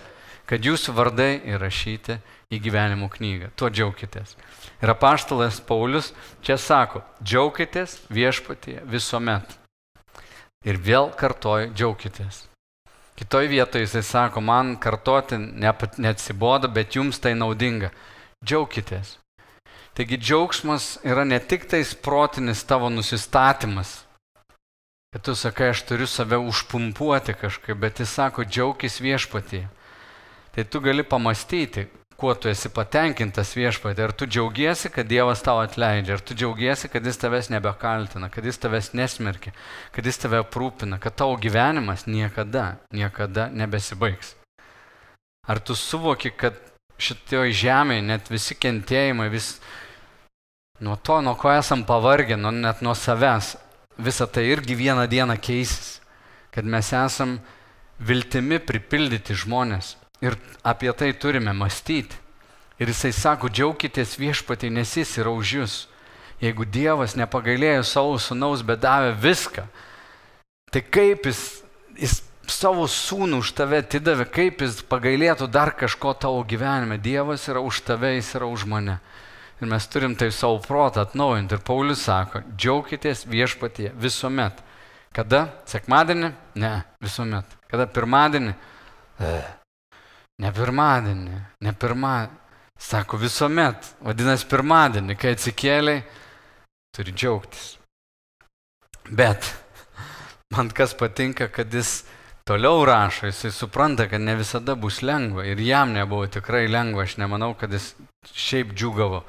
kad 0.48 0.64
jūsų 0.64 0.94
vardai 0.96 1.30
įrašyti 1.44 2.16
į 2.48 2.60
gyvenimo 2.64 3.10
knygą. 3.12 3.50
Tuo 3.58 3.68
džiaukitės. 3.68 4.36
Ir 4.80 4.92
apaštalas 4.94 5.60
Paulius 5.68 6.12
čia 6.46 6.56
sako, 6.60 7.02
džiaukitės 7.20 7.98
viešpatie 8.08 8.80
visuomet. 8.88 9.58
Ir 10.66 10.80
vėl 10.82 11.12
kartoju, 11.18 11.74
džiaukitės. 11.76 12.46
Kitoj 13.16 13.48
vietoje 13.48 13.86
jisai 13.86 14.02
sako, 14.02 14.40
man 14.40 14.74
kartoti 14.76 15.38
neatsibodo, 15.38 16.68
bet 16.68 16.96
jums 16.96 17.20
tai 17.20 17.32
naudinga. 17.34 17.90
Džiaukitės. 18.44 19.16
Taigi 19.96 20.18
džiaugsmas 20.20 20.98
yra 21.08 21.24
ne 21.24 21.38
tik 21.40 21.64
tais 21.70 21.94
protinis 21.94 22.60
tavo 22.68 22.90
nusistatymas, 22.92 24.02
kad 25.12 25.24
tu 25.24 25.32
sakai, 25.32 25.70
aš 25.72 25.86
turiu 25.88 26.06
save 26.06 26.36
užpumpuoti 26.36 27.32
kažkaip, 27.40 27.80
bet 27.80 28.04
jis 28.04 28.12
sako, 28.12 28.44
džiaukis 28.44 29.00
viešpatie 29.00 29.64
tai 30.56 30.64
tu 30.64 30.80
gali 30.80 31.02
pamastyti, 31.04 31.84
kuo 32.16 32.34
tu 32.34 32.48
esi 32.48 32.70
patenkintas 32.72 33.52
viešpatė. 33.56 34.06
Ar 34.06 34.12
tu 34.16 34.28
džiaugiesi, 34.28 34.90
kad 34.92 35.08
Dievas 35.08 35.42
tau 35.44 35.60
atleidžia, 35.60 36.16
ar 36.16 36.22
tu 36.24 36.36
džiaugiesi, 36.36 36.88
kad 36.92 37.04
Jis 37.04 37.20
tavęs 37.20 37.50
nebekaltina, 37.52 38.30
kad 38.32 38.44
Jis 38.44 38.60
tavęs 38.62 38.92
nesmerkia, 38.96 39.52
kad 39.92 40.06
Jis 40.08 40.22
tave 40.22 40.40
aprūpina, 40.40 41.00
kad 41.02 41.16
tavo 41.16 41.36
gyvenimas 41.40 42.06
niekada, 42.08 42.78
niekada 42.92 43.50
nebesibaigs. 43.52 44.34
Ar 45.46 45.60
tu 45.60 45.76
suvoki, 45.78 46.32
kad 46.32 46.56
šitoj 46.98 47.52
žemėje 47.54 48.06
net 48.06 48.32
visi 48.32 48.56
kentėjimai, 48.56 49.28
vis 49.30 49.58
nuo 50.80 50.96
to, 50.96 51.20
nuo 51.20 51.36
ko 51.38 51.52
esam 51.52 51.84
pavargę, 51.86 52.38
nuo, 52.40 52.50
net 52.50 52.80
nuo 52.82 52.96
savęs, 52.96 53.54
visa 54.00 54.26
tai 54.26 54.48
irgi 54.50 54.76
vieną 54.76 55.06
dieną 55.08 55.36
keisis, 55.40 56.00
kad 56.50 56.64
mes 56.64 56.90
esam 56.96 57.36
viltimi 58.00 58.58
pripildyti 58.60 59.36
žmonės, 59.36 59.94
Ir 60.24 60.36
apie 60.64 60.92
tai 60.96 61.12
turime 61.12 61.52
mąstyti. 61.52 62.16
Ir 62.80 62.92
jisai 62.92 63.12
sako, 63.16 63.48
džiaukitės 63.48 64.18
viešpatai, 64.20 64.70
nes 64.72 64.90
jis 64.96 65.16
yra 65.22 65.32
už 65.32 65.52
jūs. 65.58 65.76
Jeigu 66.42 66.66
Dievas 66.68 67.14
nepagailėjo 67.16 67.84
savo 67.88 68.18
sunaus, 68.20 68.60
bet 68.60 68.82
davė 68.82 69.14
viską, 69.16 69.64
tai 70.72 70.82
kaip 70.84 71.24
jis, 71.24 71.40
jis 71.96 72.18
savo 72.52 72.84
sūnų 72.90 73.40
už 73.40 73.54
tave 73.56 73.80
atidavė, 73.80 74.26
kaip 74.28 74.60
jis 74.60 74.82
pagailėtų 74.84 75.48
dar 75.48 75.72
kažko 75.76 76.12
tavo 76.20 76.42
gyvenime. 76.44 77.00
Dievas 77.00 77.48
yra 77.48 77.64
už 77.64 77.80
tave, 77.88 78.12
jis 78.18 78.34
yra 78.36 78.50
už 78.52 78.66
mane. 78.68 78.98
Ir 79.60 79.70
mes 79.72 79.88
turim 79.88 80.12
tai 80.12 80.28
savo 80.36 80.60
protą 80.60 81.06
atnaujinti. 81.06 81.56
Ir 81.56 81.64
Paulius 81.64 82.04
sako, 82.04 82.44
džiaukitės 82.56 83.24
viešpatie 83.24 83.92
visuomet. 83.96 84.60
Kada? 85.16 85.46
Sekmadienį? 85.64 86.34
Ne, 86.60 86.74
visuomet. 87.00 87.56
Kada 87.72 87.88
pirmadienį? 87.88 88.52
Ne 90.42 90.52
pirmadienį, 90.52 91.38
ne 91.64 91.72
pirmadienį. 91.72 92.42
Sako 92.76 93.16
visuomet. 93.16 93.94
Vadinasi, 94.04 94.44
pirmadienį, 94.50 95.16
kai 95.16 95.32
atsikėliai, 95.32 96.02
turi 96.92 97.14
džiaugtis. 97.16 97.70
Bet 99.08 99.48
man 100.52 100.68
kas 100.76 100.92
patinka, 100.98 101.48
kad 101.48 101.72
jis 101.72 102.02
toliau 102.46 102.84
rašo, 102.84 103.30
jisai 103.30 103.50
supranta, 103.50 104.08
kad 104.10 104.20
ne 104.20 104.36
visada 104.36 104.76
bus 104.76 105.00
lengva. 105.02 105.46
Ir 105.48 105.60
jam 105.64 105.96
nebuvo 105.96 106.28
tikrai 106.28 106.66
lengva. 106.68 107.08
Aš 107.08 107.16
nemanau, 107.22 107.54
kad 107.58 107.72
jis 107.72 107.94
šiaip 108.36 108.76
džiugavo, 108.76 109.24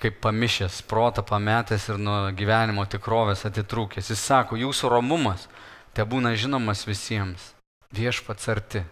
kaip 0.00 0.20
pamišęs, 0.24 0.82
protą 0.88 1.22
pametęs 1.28 1.90
ir 1.92 2.00
nuo 2.00 2.20
gyvenimo 2.32 2.88
tikrovės 2.88 3.44
atitrūkęs. 3.50 4.14
Jis 4.14 4.28
sako, 4.32 4.56
jūsų 4.56 4.96
romumas 4.96 5.44
te 5.92 6.08
būna 6.08 6.32
žinomas 6.40 6.86
visiems. 6.88 7.52
Viešpats 7.92 8.48
arti. 8.48 8.88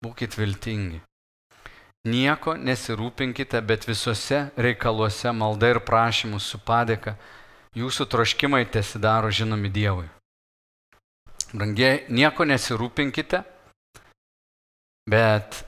Būkite 0.00 0.40
viltingi. 0.40 1.02
Nieko 2.08 2.54
nesirūpinkite, 2.56 3.60
bet 3.60 3.84
visuose 3.84 4.46
reikaluose 4.56 5.32
malda 5.36 5.68
ir 5.74 5.82
prašymus 5.84 6.46
su 6.48 6.60
padėka 6.64 7.18
jūsų 7.76 8.06
troškimai 8.08 8.62
tesidaro 8.72 9.28
žinomi 9.28 9.68
Dievui. 9.68 10.08
Brangiai, 11.52 12.06
nieko 12.08 12.46
nesirūpinkite, 12.48 13.42
bet 15.10 15.60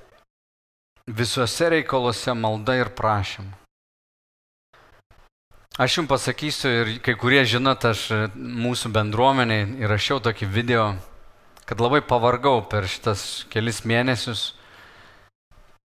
visuose 1.07 1.69
reikaluose 1.77 2.33
malda 2.33 2.79
ir 2.81 2.95
prašymu. 2.97 3.53
Aš 5.77 5.99
jums 5.99 6.09
pasakysiu 6.09 6.71
ir 6.71 6.99
kai 7.05 7.19
kurie 7.21 7.45
žinot, 7.49 7.85
aš 7.85 8.09
mūsų 8.37 8.89
bendruomeniai 8.97 9.69
įrašiau 9.85 10.21
tokį 10.25 10.49
video 10.53 10.93
kad 11.69 11.81
labai 11.81 12.02
pavargau 12.04 12.61
per 12.69 12.88
šitas 12.90 13.45
kelis 13.52 13.83
mėnesius, 13.88 14.52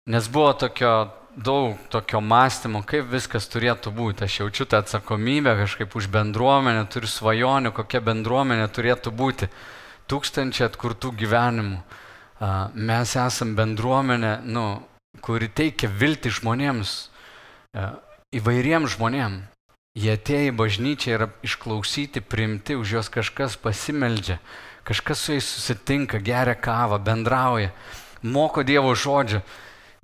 nes 0.09 0.27
buvo 0.31 0.53
tokio 0.53 0.95
daug 1.35 1.77
tokio 1.89 2.21
mąstymo, 2.21 2.81
kaip 2.87 3.09
viskas 3.11 3.49
turėtų 3.51 3.91
būti. 3.95 4.25
Aš 4.25 4.39
jaučiu 4.39 4.65
tą 4.65 4.79
atsakomybę 4.79 5.55
kažkaip 5.59 5.95
už 5.95 6.07
bendruomenę, 6.11 6.85
turiu 6.87 7.09
svajonių, 7.11 7.73
kokia 7.75 8.01
bendruomenė 8.01 8.67
turėtų 8.71 9.11
būti. 9.11 9.49
Tūkstančiai 10.07 10.69
atkurtų 10.69 11.11
gyvenimų. 11.19 11.81
Mes 12.75 13.15
esam 13.19 13.55
bendruomenė, 13.57 14.37
nu, 14.45 14.65
kuri 15.23 15.49
teikia 15.49 15.89
viltį 15.89 16.31
žmonėms, 16.39 16.95
įvairiems 18.35 18.95
žmonėms. 18.95 19.51
Jie 19.95 20.11
atėjo 20.11 20.51
į 20.51 20.55
bažnyčią 20.59 21.11
yra 21.15 21.29
išklausyti, 21.47 22.19
priimti, 22.19 22.75
už 22.75 22.97
juos 22.97 23.07
kažkas 23.07 23.55
pasimeldžia, 23.55 24.41
kažkas 24.85 25.19
su 25.19 25.33
jais 25.33 25.47
susitinka, 25.49 26.21
geria 26.21 26.55
kavą, 26.55 26.99
bendrauja, 27.01 27.73
moko 28.21 28.63
Dievo 28.63 28.93
žodžio. 28.95 29.41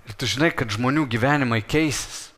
Ir 0.08 0.16
tu 0.18 0.26
žinai, 0.26 0.50
kad 0.50 0.74
žmonių 0.74 1.06
gyvenimai 1.06 1.62
keisis. 1.62 2.32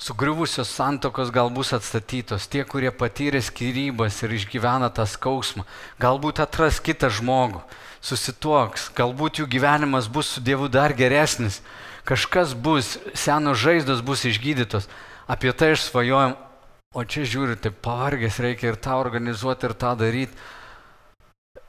Sugriuvusios 0.00 0.68
santokos 0.72 1.32
gal 1.32 1.50
bus 1.52 1.74
atstatytos, 1.76 2.46
tie, 2.48 2.62
kurie 2.64 2.88
patyrė 2.88 3.42
skirybas 3.44 4.22
ir 4.24 4.32
išgyvena 4.32 4.88
tą 4.96 5.04
skausmą, 5.04 5.66
galbūt 6.00 6.40
atras 6.40 6.78
kitą 6.80 7.10
žmogų, 7.12 7.60
susituoks, 8.00 8.88
galbūt 8.96 9.42
jų 9.42 9.48
gyvenimas 9.52 10.08
bus 10.08 10.36
su 10.36 10.40
Dievu 10.40 10.70
dar 10.72 10.96
geresnis, 10.96 11.60
kažkas 12.08 12.56
bus, 12.56 12.96
senos 13.12 13.60
žaizdos 13.60 14.00
bus 14.00 14.24
išgydytos. 14.24 14.88
Apie 15.28 15.52
tai 15.52 15.74
aš 15.76 15.84
svajojam, 15.90 16.32
O 16.90 17.04
čia 17.06 17.22
žiūri, 17.22 17.54
taip 17.62 17.76
pavargęs, 17.86 18.40
reikia 18.42 18.72
ir 18.72 18.76
tą 18.82 18.96
organizuoti, 18.98 19.68
ir 19.68 19.74
tą 19.78 19.92
daryti. 19.94 20.34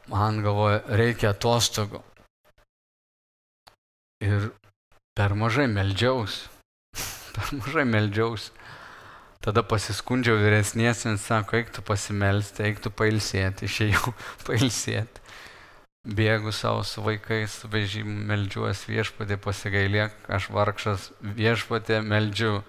Man 0.09 0.41
galvoja, 0.41 0.81
reikia 0.97 1.31
atostogų. 1.35 2.01
Ir 4.25 4.49
per 5.17 5.35
mažai 5.37 5.67
meldžiaus. 5.69 6.47
Per 7.35 7.53
mažai 7.55 7.85
meldžiaus. 7.87 8.49
Tada 9.41 9.63
pasiskundžiau 9.65 10.37
vyresniesiems, 10.37 11.23
sako, 11.25 11.57
eik 11.57 11.71
tu 11.73 11.81
pasimelsti, 11.81 12.61
eik 12.67 12.81
tu 12.83 12.91
pailsėti, 12.93 13.65
išėjau 13.65 14.13
pailsėti. 14.47 15.23
Bėgu 16.01 16.53
savo 16.53 16.83
su 16.85 17.01
vaikais, 17.05 17.59
su 17.61 17.69
vežimu, 17.69 18.13
meldžiuosi 18.29 18.89
viešpatė, 18.89 19.37
pasigailėk, 19.41 20.15
aš 20.33 20.49
vargšas 20.53 21.11
viešpatė, 21.21 21.99
meldžiu 22.05 22.59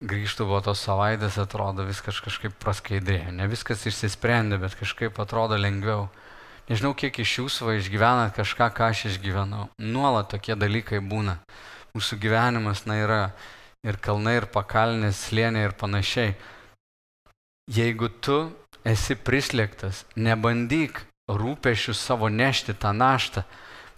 grįžtų 0.00 0.46
po 0.48 0.60
tos 0.64 0.80
savaitės, 0.80 1.36
atrodo 1.40 1.84
viskas 1.84 2.20
kažkaip 2.24 2.54
praskaidrėjo. 2.62 3.34
Ne 3.36 3.48
viskas 3.50 3.84
išsisprendė, 3.88 4.56
bet 4.62 4.76
kažkaip 4.80 5.18
atrodo 5.20 5.58
lengviau. 5.60 6.08
Nežinau, 6.70 6.94
kiek 6.96 7.18
iš 7.20 7.40
jūsų 7.40 7.66
va 7.66 7.74
išgyvenat 7.76 8.36
kažką, 8.36 8.70
ką 8.72 8.90
aš 8.94 9.04
išgyvenau. 9.10 9.68
Nuolat 9.82 10.30
tokie 10.32 10.56
dalykai 10.56 11.02
būna. 11.04 11.36
Mūsų 11.96 12.20
gyvenimas, 12.22 12.86
na, 12.86 12.96
yra 13.02 13.20
ir 13.84 13.98
kalnai, 14.00 14.38
ir 14.38 14.46
pakalnės, 14.54 15.26
slėniai 15.28 15.66
ir 15.68 15.76
panašiai. 15.76 16.36
Jeigu 17.70 18.08
tu 18.22 18.38
esi 18.86 19.18
prislėgtas, 19.18 20.04
nebandyk 20.16 21.02
rūpešių 21.30 21.94
savo 21.94 22.30
nešti 22.32 22.76
tą 22.78 22.94
naštą. 22.96 23.44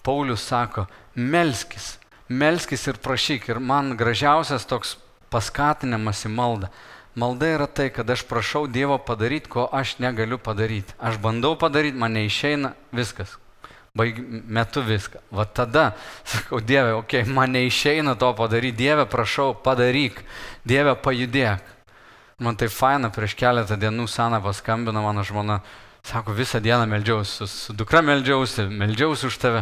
Paulius 0.02 0.42
sako, 0.48 0.88
melskis, 1.14 1.96
melskis 2.28 2.88
ir 2.90 2.98
prašyk. 2.98 3.52
Ir 3.52 3.62
man 3.62 3.94
gražiausias 4.00 4.66
toks 4.66 4.96
paskatinimas 5.32 6.26
į 6.28 6.32
maldą. 6.36 6.72
Malda 7.18 7.50
yra 7.58 7.66
tai, 7.68 7.90
kad 7.92 8.08
aš 8.08 8.22
prašau 8.24 8.64
Dievo 8.72 8.96
padaryti, 8.96 9.50
ko 9.52 9.66
aš 9.68 9.98
negaliu 10.00 10.38
padaryti. 10.40 10.94
Aš 10.96 11.18
bandau 11.20 11.56
padaryti, 11.60 11.98
man 12.00 12.16
neišeina, 12.16 12.72
viskas. 12.92 13.36
Baig, 13.92 14.16
metu 14.48 14.80
viską. 14.80 15.20
Va 15.28 15.44
tada 15.44 15.90
sakau, 16.24 16.62
Dieve, 16.64 16.94
okei, 16.96 17.20
okay, 17.20 17.32
man 17.32 17.52
neišeina 17.52 18.16
to 18.16 18.32
padaryti. 18.38 18.78
Dieve, 18.78 19.04
prašau, 19.04 19.52
padaryk. 19.60 20.22
Dieve, 20.64 20.96
pajudėk. 20.96 21.68
Man 22.42 22.56
tai 22.56 22.70
faina, 22.72 23.12
prieš 23.12 23.36
keletą 23.36 23.76
dienų 23.76 24.08
seną 24.08 24.40
paskambino 24.42 25.04
mano 25.04 25.22
žmona. 25.22 25.60
Sako, 26.02 26.32
visą 26.34 26.58
dieną 26.58 26.88
meldžiausi, 26.90 27.30
su, 27.30 27.46
su 27.46 27.74
dukra 27.76 28.00
meldžiausi, 28.02 28.64
meldžiausi 28.72 29.28
už 29.28 29.36
tave. 29.38 29.60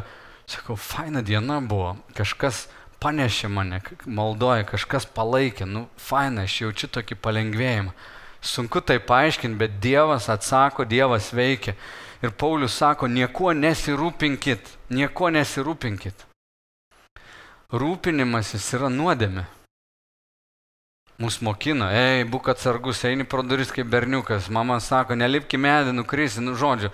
Sakau, 0.48 0.78
faina 0.78 1.20
diena 1.26 1.58
buvo. 1.60 1.96
Kažkas 2.16 2.68
panešė 3.00 3.48
mane, 3.48 3.80
maldoja, 4.06 4.64
kažkas 4.68 5.06
palaikė, 5.16 5.66
nu, 5.66 5.86
faina, 5.96 6.44
aš 6.48 6.60
jaučiu 6.62 6.90
tokį 6.96 7.18
palengvėjimą. 7.24 7.94
Sunku 8.40 8.80
tai 8.80 8.98
paaiškinti, 9.04 9.58
bet 9.60 9.80
Dievas 9.84 10.28
atsako, 10.32 10.86
Dievas 10.88 11.32
veikia. 11.36 11.74
Ir 12.20 12.32
Paulius 12.36 12.76
sako, 12.76 13.08
nieko 13.08 13.52
nesirūpinkit, 13.56 14.74
nieko 14.92 15.30
nesirūpinkit. 15.32 16.26
Rūpinimasis 17.72 18.66
yra 18.76 18.90
nuodėmė. 18.92 19.46
Mūsų 21.20 21.44
mokino, 21.44 21.88
ei, 21.92 22.24
būk 22.24 22.48
atsargus, 22.52 23.02
eini 23.04 23.26
pro 23.28 23.44
duris 23.44 23.72
kaip 23.72 23.88
berniukas. 23.92 24.48
Mama 24.52 24.78
sako, 24.80 25.16
nelipki 25.20 25.60
medį, 25.60 25.92
nukrisi, 25.96 26.40
nu 26.44 26.56
žodžiu. 26.56 26.88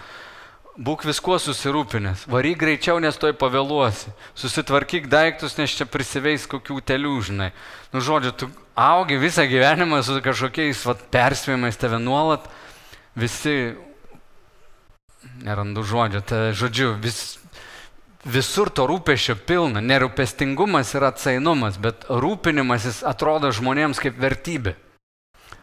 Būk 0.77 1.07
viskuo 1.09 1.39
susirūpinęs, 1.41 2.27
varyk 2.29 2.59
greičiau, 2.61 2.99
nes 3.01 3.17
toj 3.17 3.33
pavėluosi, 3.41 4.11
susitvarkyk 4.37 5.07
daiktus, 5.09 5.55
nes 5.57 5.73
čia 5.73 5.87
prisiveis 5.89 6.45
kokių 6.53 6.83
telių, 6.85 7.15
žinai. 7.31 7.47
Nu, 7.95 8.03
žodžiu, 8.05 8.33
tu 8.37 8.49
augi 8.77 9.17
visą 9.17 9.47
gyvenimą 9.49 10.03
su 10.05 10.19
kažkokiais 10.21 10.83
vat, 10.85 11.01
perspėjimais 11.15 11.81
tave 11.81 11.97
nuolat, 11.97 12.45
visi, 13.17 13.73
nerandu 15.47 15.81
žodžio, 15.81 16.21
tai 16.29 16.43
žodžiu, 16.53 16.91
vis, 17.01 17.39
visur 18.29 18.69
to 18.69 18.85
rūpešio 18.91 19.39
pilna, 19.49 19.81
nerūpestingumas 19.81 20.93
yra 20.99 21.09
atsainumas, 21.15 21.81
bet 21.81 22.05
rūpinimasis 22.05 23.01
atrodo 23.09 23.49
žmonėms 23.49 24.03
kaip 24.05 24.21
vertybė. 24.21 24.77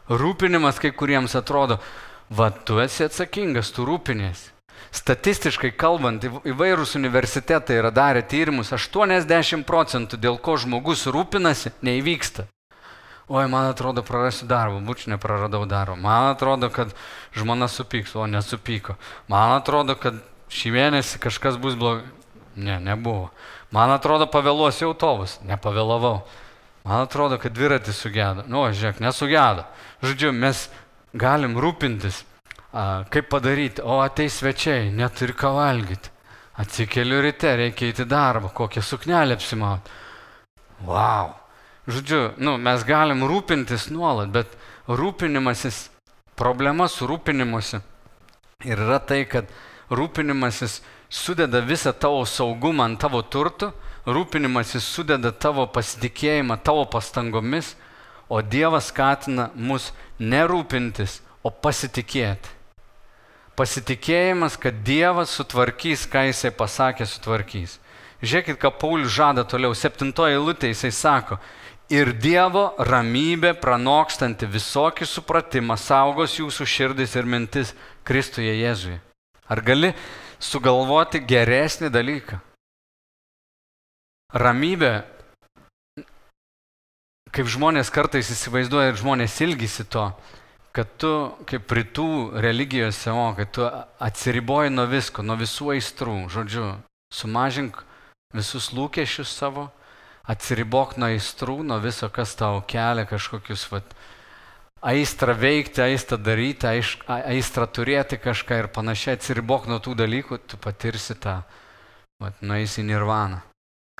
Rūpinimas 0.09 0.81
kai 0.81 0.89
kuriems 0.89 1.37
atrodo, 1.37 1.77
va, 2.33 2.49
tu 2.49 2.81
esi 2.81 3.05
atsakingas, 3.05 3.69
tu 3.77 3.85
rūpinėsi. 3.85 4.52
Statistiškai 4.91 5.71
kalbant, 5.79 6.25
įvairūs 6.25 6.97
universitetai 6.99 7.79
yra 7.79 7.91
darę 7.93 8.23
tyrimus, 8.27 8.73
80 8.75 9.63
procentų 9.67 10.19
dėl 10.19 10.41
ko 10.41 10.57
žmogus 10.59 11.07
rūpinasi, 11.07 11.73
neįvyksta. 11.85 12.47
Oi, 13.31 13.47
man 13.47 13.69
atrodo, 13.71 14.03
prarasiu 14.03 14.45
darbą, 14.51 14.81
būčiau 14.83 15.13
nepraradau 15.13 15.63
darbo. 15.65 15.95
Man 15.95 16.33
atrodo, 16.33 16.67
kad 16.69 16.91
žmona 17.31 17.69
supyks, 17.71 18.17
o 18.19 18.27
nesupyko. 18.27 18.97
Man 19.31 19.55
atrodo, 19.55 19.95
kad 19.95 20.19
šį 20.51 20.73
mėnesį 20.75 21.21
kažkas 21.23 21.55
bus 21.61 21.79
blogai. 21.79 22.09
Ne, 22.59 22.77
nebuvo. 22.83 23.31
Man 23.73 23.89
atrodo, 23.89 24.27
pavėluosiu 24.29 24.91
autobus. 24.91 25.39
Nepavėlavau. 25.47 26.19
Man 26.83 27.07
atrodo, 27.07 27.39
kad 27.41 27.55
dviratis 27.55 27.97
sugedo. 28.03 28.43
Nu, 28.45 28.67
žiūrėk, 28.69 28.99
nesugedo. 29.01 29.63
Žodžiu, 30.03 30.33
mes 30.35 30.67
galim 31.15 31.55
rūpintis, 31.57 32.25
kaip 33.09 33.29
padaryti? 33.29 33.83
O 33.85 33.99
ateis 34.01 34.39
svečiai, 34.41 34.89
neturi 34.91 35.35
ką 35.37 35.53
valgyti. 35.57 36.09
Atsikeliu 36.57 37.21
ryte, 37.21 37.55
reikia 37.57 37.89
įti 37.89 38.05
darbą, 38.05 38.49
kokią 38.53 38.81
suknelę 38.81 39.33
apsimauti. 39.33 39.89
Wow. 40.85 41.33
Žodžiu, 41.87 42.35
nu, 42.37 42.57
mes 42.57 42.85
galim 42.85 43.25
rūpintis 43.27 43.89
nuolat, 43.91 44.29
bet 44.31 44.53
rūpinimasis, 44.87 45.89
problema 46.39 46.87
su 46.87 47.07
rūpinimuose 47.09 47.81
ir 48.63 48.79
yra 48.79 48.99
tai, 49.03 49.25
kad 49.27 49.49
rūpinimasis 49.91 50.79
sudeda 51.09 51.61
visą 51.61 51.93
tavo 51.93 52.23
saugumą 52.25 52.87
ant 52.87 53.01
tavo 53.03 53.21
turtų, 53.21 53.73
rūpinimasis 54.07 54.85
sudeda 54.95 55.31
tavo 55.31 55.67
pasitikėjimą 55.67 56.57
tavo 56.63 56.85
pastangomis, 56.89 57.75
o 58.29 58.41
Dievas 58.41 58.89
skatina 58.89 59.49
mus 59.55 59.91
nerūpintis, 60.19 61.19
o 61.43 61.51
pasitikėti. 61.51 62.62
Pasitikėjimas, 63.53 64.57
kad 64.57 64.79
Dievas 64.85 65.33
sutvarkys, 65.37 66.07
ką 66.09 66.25
Jisai 66.31 66.49
pasakė, 66.57 67.05
sutvarkys. 67.05 67.77
Žiūrėkit, 68.23 68.57
ką 68.57 68.71
Paulius 68.81 69.13
žada 69.13 69.43
toliau. 69.45 69.75
Septintoje 69.77 70.39
eilutė 70.39 70.71
Jisai 70.71 70.89
sako, 70.95 71.37
ir 71.93 72.13
Dievo 72.17 72.71
ramybė 72.81 73.53
pranokstanti 73.61 74.47
visokį 74.49 75.05
supratimą 75.05 75.77
saugos 75.77 76.39
jūsų 76.39 76.65
širdis 76.65 77.15
ir 77.19 77.29
mintis 77.29 77.73
Kristuje 78.07 78.55
Jėzuje. 78.57 78.99
Ar 79.51 79.61
gali 79.61 79.93
sugalvoti 80.41 81.21
geresnį 81.21 81.91
dalyką? 81.93 82.39
Ramybė, 84.33 84.93
kaip 87.29 87.49
žmonės 87.53 87.91
kartais 87.93 88.31
įsivaizduoja 88.33 88.89
ir 88.89 88.97
žmonės 88.97 89.35
ilgisi 89.45 89.85
to, 89.85 90.07
kad 90.73 90.89
tu 90.97 91.11
kaip 91.49 91.69
rytų 91.69 92.41
religijose, 92.41 93.13
o 93.13 93.29
kad 93.37 93.51
tu 93.53 93.65
atsiriboji 94.01 94.73
nuo 94.73 94.87
visko, 94.89 95.21
nuo 95.25 95.37
visų 95.37 95.75
aistrų, 95.75 96.17
žodžiu, 96.33 96.65
sumažink 97.13 97.77
visus 98.33 98.71
lūkesčius 98.73 99.29
savo, 99.29 99.67
atsiribok 100.25 100.97
nuo 100.97 101.11
aistrų, 101.13 101.59
nuo 101.67 101.77
viso, 101.83 102.09
kas 102.09 102.33
tau 102.39 102.63
kelia 102.65 103.05
kažkokius, 103.05 103.67
vat, 103.69 103.93
aistrą 104.81 105.37
veikti, 105.37 105.83
aistrą 105.85 106.17
daryti, 106.17 106.71
aistrą 107.13 107.69
turėti 107.69 108.17
kažką 108.17 108.63
ir 108.63 108.71
panašiai, 108.73 109.19
atsiribok 109.19 109.69
nuo 109.69 109.77
tų 109.83 109.93
dalykų, 110.01 110.41
tu 110.49 110.57
patirsi 110.57 111.19
tą, 111.21 111.43
vat, 112.23 112.41
nueisi 112.41 112.81
į 112.81 112.89
nirvaną. 112.89 113.43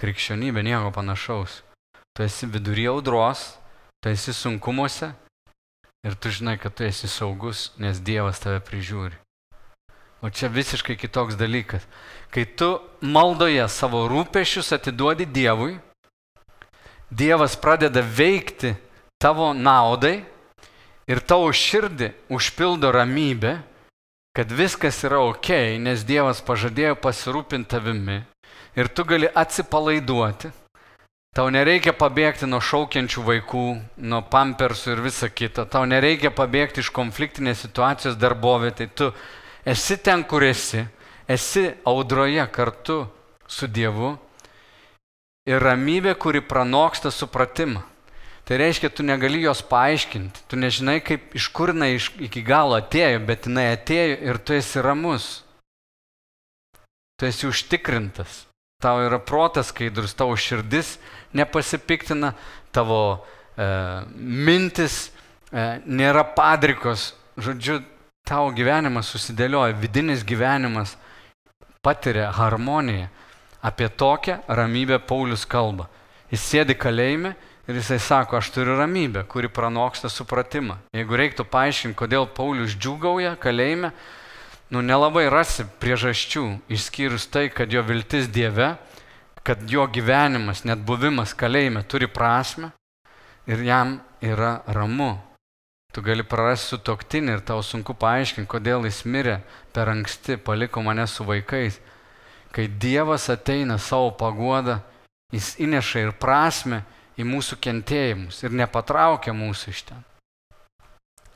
Krikščionybė 0.02 0.64
nieko 0.66 0.90
panašaus. 0.90 1.62
tu 2.18 2.24
esi 2.24 2.46
vidury 2.46 2.88
audros, 2.88 3.58
tu 4.02 4.10
esi 4.10 4.34
sunkumuose 4.34 5.14
ir 6.04 6.16
tu 6.16 6.30
žinai, 6.30 6.58
kad 6.60 6.76
tu 6.76 6.84
esi 6.84 7.08
saugus, 7.08 7.72
nes 7.80 8.00
Dievas 8.04 8.42
tave 8.44 8.60
prižiūri. 8.63 9.16
O 10.24 10.30
čia 10.32 10.48
visiškai 10.48 10.96
kitoks 10.96 11.36
dalykas. 11.36 11.84
Kai 12.32 12.46
tu 12.46 12.78
maldoje 13.02 13.66
savo 13.68 14.06
rūpešius 14.08 14.72
atiduodi 14.76 15.28
Dievui, 15.28 15.76
Dievas 17.12 17.56
pradeda 17.60 18.02
veikti 18.02 18.74
tavo 19.22 19.52
naudai 19.54 20.24
ir 21.08 21.20
tavo 21.20 21.52
širdį 21.54 22.10
užpildo 22.32 22.89
ramybė, 22.96 23.58
kad 24.34 24.50
viskas 24.50 25.04
yra 25.06 25.20
ok, 25.28 25.78
nes 25.84 26.08
Dievas 26.08 26.42
pažadėjo 26.42 26.96
pasirūpinti 27.04 27.70
tavimi 27.70 28.24
ir 28.80 28.89
tu 28.89 29.06
gali 29.06 29.30
atsipalaiduoti. 29.30 30.50
Tau 31.34 31.50
nereikia 31.50 31.96
pabėgti 31.98 32.46
nuo 32.46 32.60
šaukiančių 32.62 33.24
vaikų, 33.26 33.63
nuo 34.06 34.19
pampersų 34.30 34.91
ir 34.93 35.00
visa 35.02 35.32
kita. 35.34 35.65
Tau 35.65 35.82
nereikia 35.89 36.30
pabėgti 36.30 36.84
iš 36.84 36.91
konfliktinės 36.93 37.63
situacijos 37.65 38.19
darbovietai. 38.22 38.86
Tu 38.93 39.08
esi 39.65 39.98
ten, 39.98 40.22
kur 40.30 40.46
esi. 40.46 40.84
Esi 41.26 41.72
audroje 41.89 42.46
kartu 42.54 43.00
su 43.50 43.65
Dievu. 43.65 44.13
Ir 45.50 45.65
ramybė, 45.65 46.13
kuri 46.22 46.43
pranoksta 46.46 47.10
supratimą. 47.10 47.82
Tai 48.46 48.60
reiškia, 48.60 48.91
tu 48.93 49.04
negali 49.08 49.41
jos 49.41 49.63
paaiškinti, 49.65 50.46
tu 50.52 50.60
nežinai, 50.60 51.00
kaip, 51.00 51.30
iš 51.34 51.48
kur 51.56 51.72
jinai 51.72 51.96
iki 51.96 52.43
galo 52.43 52.76
atėjo, 52.76 53.22
bet 53.24 53.48
jinai 53.48 53.69
atėjo 53.72 54.17
ir 54.19 54.39
tu 54.43 54.54
esi 54.54 54.84
ramus. 54.84 55.28
Tu 57.17 57.30
esi 57.30 57.48
užtikrintas, 57.48 58.43
tau 58.84 59.02
yra 59.06 59.19
protas 59.24 59.72
skaidrus, 59.72 60.15
tavo 60.17 60.36
širdis 60.39 60.98
nepasipiktina, 61.34 62.34
tavo 62.76 63.00
e, 63.56 63.67
mintis 64.13 65.08
e, 65.08 65.80
nėra 65.88 66.26
padrikos, 66.36 67.13
žodžiu, 67.39 67.80
tavo 68.28 68.52
gyvenimas 68.56 69.10
susidėlioja, 69.12 69.76
vidinis 69.80 70.26
gyvenimas 70.28 70.98
patiria 71.84 72.30
harmoniją. 72.36 73.10
Apie 73.63 73.88
tokią 73.88 74.41
ramybę 74.52 75.00
Paulius 75.08 75.48
kalba. 75.48 75.88
Jis 76.32 76.43
sėdi 76.52 76.76
kalėjime 76.76 77.32
Ir 77.63 77.78
jisai 77.80 77.96
sako, 78.00 78.41
aš 78.41 78.50
turiu 78.52 78.74
ramybę, 78.76 79.22
kuri 79.24 79.48
pranoksta 79.48 80.10
supratimą. 80.12 80.76
Jeigu 80.91 81.15
reiktų 81.15 81.46
paaiškinti, 81.48 81.96
kodėl 81.96 82.26
Paulius 82.36 82.74
džiugauja 82.76 83.38
kalėjime, 83.39 83.93
nu 84.74 84.82
nelabai 84.82 85.28
rasi 85.30 85.68
priežasčių, 85.80 86.48
išskyrus 86.74 87.28
tai, 87.30 87.50
kad 87.54 87.70
jo 87.70 87.84
viltis 87.86 88.26
Dieve, 88.34 88.74
kad 89.46 89.62
jo 89.70 89.86
gyvenimas, 89.86 90.64
net 90.66 90.82
buvimas 90.82 91.36
kalėjime 91.38 91.84
turi 91.86 92.10
prasme 92.10 92.72
ir 93.46 93.62
jam 93.62 94.00
yra 94.24 94.64
ramu. 94.66 95.20
Tu 95.94 96.02
gali 96.02 96.26
prarasti 96.26 96.74
su 96.74 96.80
toktinį 96.82 97.36
ir 97.36 97.44
tau 97.46 97.62
sunku 97.62 97.94
paaiškinti, 97.94 98.50
kodėl 98.50 98.88
jis 98.90 99.04
mirė 99.06 99.44
per 99.76 99.92
anksti, 99.94 100.40
paliko 100.42 100.82
mane 100.82 101.06
su 101.06 101.22
vaikais. 101.28 101.78
Kai 102.54 102.66
Dievas 102.66 103.30
ateina 103.30 103.78
savo 103.78 104.10
paguodą, 104.18 104.80
jis 105.34 105.54
įneša 105.62 106.08
ir 106.08 106.16
prasme, 106.18 106.82
į 107.14 107.26
mūsų 107.30 107.60
kentėjimus 107.62 108.42
ir 108.42 108.58
nepatraukia 108.58 109.36
mūsų 109.38 109.70
iš 109.70 109.84
ten. 109.90 110.02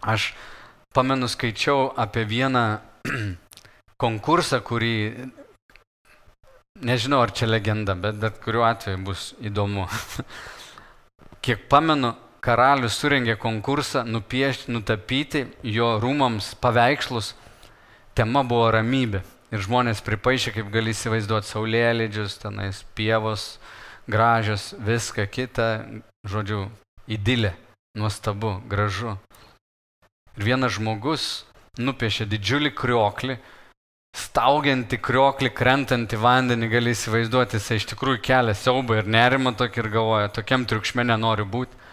Aš 0.01 0.31
pamenu 0.93 1.29
skaičiau 1.29 1.91
apie 1.93 2.25
vieną 2.25 2.79
konkursą, 4.03 4.59
kurį, 4.65 4.95
nežinau 6.85 7.21
ar 7.23 7.33
čia 7.35 7.49
legenda, 7.49 7.95
bet 7.95 8.19
bet 8.21 8.39
kuriuo 8.43 8.65
atveju 8.67 9.01
bus 9.07 9.31
įdomu. 9.41 9.87
Kiek 11.45 11.67
pamenu, 11.71 12.13
karalius 12.43 12.97
surengė 12.99 13.37
konkursą 13.39 14.03
nupiešti, 14.07 14.71
nutapyti 14.73 15.45
jo 15.63 15.95
rūmams 16.03 16.53
paveikslus. 16.61 17.33
Tema 18.17 18.43
buvo 18.47 18.69
ramybė. 18.73 19.23
Ir 19.53 19.63
žmonės 19.63 20.01
pripaišė, 20.03 20.51
kaip 20.57 20.71
gali 20.73 20.91
įsivaizduoti, 20.91 21.47
saulėlydžius, 21.47 22.35
tenais 22.41 22.81
pievos, 22.97 23.61
gražios, 24.11 24.73
viską 24.83 25.23
kita, 25.31 25.67
žodžiu, 26.27 26.65
įdilė, 27.07 27.53
nuostabu, 27.95 28.57
gražu. 28.67 29.15
Ir 30.35 30.49
vienas 30.51 30.75
žmogus 30.75 31.46
nupiešė 31.79 32.27
didžiulį 32.31 32.71
krioklį, 32.77 33.37
staugiantį 34.17 34.99
krioklį, 35.03 35.51
krentantį 35.53 36.19
vandenį, 36.21 36.69
gali 36.71 36.93
įsivaizduoti, 36.95 37.59
jis 37.59 37.69
iš 37.77 37.89
tikrųjų 37.93 38.21
kelia 38.25 38.55
siaubą 38.57 39.01
ir 39.01 39.11
nerimą 39.13 39.53
tokį 39.59 39.83
ir 39.83 39.91
galvoja, 39.93 40.31
tokiam 40.33 40.65
triukšme 40.69 41.05
nenoriu 41.05 41.45
būti. 41.45 41.85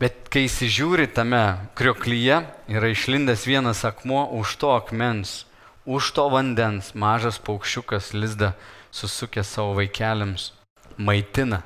Bet 0.00 0.26
kai 0.32 0.46
įsižiūri 0.48 1.06
tame 1.14 1.42
krioklyje, 1.78 2.40
yra 2.72 2.88
išlindęs 2.90 3.44
vienas 3.46 3.84
akmuo 3.86 4.24
už 4.40 4.56
to 4.58 4.72
akmens, 4.74 5.44
už 5.86 6.10
to 6.16 6.24
vandens 6.32 6.94
mažas 6.98 7.38
paukščiukas 7.42 8.10
lizda 8.16 8.54
susukė 8.94 9.44
savo 9.46 9.76
vaikeliams 9.78 10.50
maitina 10.96 11.62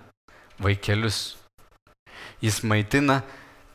vaikelius. 0.62 1.37
Jis 2.40 2.62
maitina 2.62 3.23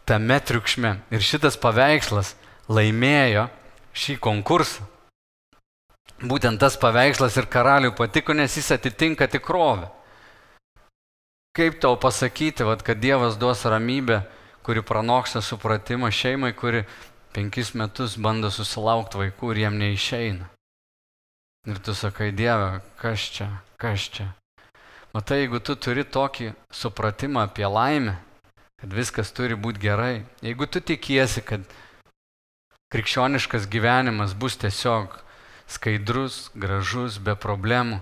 tame 0.05 0.39
triukšme. 0.39 0.95
Ir 1.11 1.25
šitas 1.25 1.57
paveikslas 1.61 2.35
laimėjo 2.71 3.47
šį 3.93 4.17
konkursą. 4.23 4.87
Būtent 6.21 6.61
tas 6.61 6.77
paveikslas 6.77 7.37
ir 7.41 7.49
karaliui 7.49 7.95
patiko, 7.97 8.33
nes 8.37 8.53
jis 8.57 8.71
atitinka 8.75 9.27
tikrovę. 9.31 9.89
Kaip 11.57 11.81
tau 11.83 11.97
pasakyti, 11.99 12.63
vat, 12.63 12.83
kad 12.85 13.01
Dievas 13.01 13.35
duos 13.41 13.65
ramybę, 13.65 14.21
kuri 14.63 14.83
pranoksta 14.85 15.41
supratimą 15.41 16.11
šeimai, 16.13 16.53
kuri 16.55 16.85
penkis 17.33 17.73
metus 17.75 18.15
bando 18.15 18.51
susilaukti 18.53 19.19
vaikų 19.19 19.51
ir 19.51 19.63
jiem 19.65 19.79
neišeina. 19.81 20.47
Ir 21.67 21.81
tu 21.83 21.93
sakai, 21.97 22.31
Dieve, 22.31 22.79
kas 23.01 23.25
čia, 23.33 23.49
kas 23.81 24.07
čia? 24.13 24.31
Matai, 25.11 25.41
jeigu 25.43 25.59
tu 25.59 25.75
turi 25.75 26.05
tokį 26.07 26.53
supratimą 26.71 27.43
apie 27.49 27.67
laimę, 27.67 28.15
kad 28.79 28.93
viskas 28.95 29.33
turi 29.35 29.57
būti 29.59 29.83
gerai, 29.83 30.23
jeigu 30.41 30.69
tu 30.71 30.79
tikiesi, 30.79 31.43
kad 31.43 31.65
krikščioniškas 32.91 33.67
gyvenimas 33.71 34.33
bus 34.35 34.57
tiesiog 34.59 35.15
skaidrus, 35.71 36.49
gražus, 36.55 37.17
be 37.23 37.35
problemų, 37.39 38.01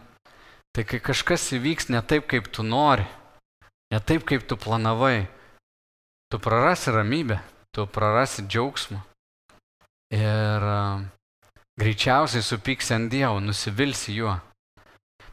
tai 0.74 0.86
kai 0.90 1.00
kažkas 1.04 1.52
įvyks 1.58 1.92
ne 1.94 2.02
taip, 2.02 2.26
kaip 2.30 2.50
tu 2.50 2.66
nori, 2.66 3.06
ne 3.94 4.00
taip, 4.02 4.26
kaip 4.26 4.48
tu 4.50 4.58
planavai, 4.58 5.28
tu 6.34 6.42
prarasi 6.42 6.94
ramybę, 6.96 7.40
tu 7.76 7.86
prarasi 7.86 8.48
džiaugsmą 8.50 9.04
ir 10.14 10.66
greičiausiai 11.80 12.44
supyksi 12.44 12.96
ant 12.98 13.12
Dievo, 13.12 13.40
nusivilsi 13.40 14.16
juo. 14.18 14.40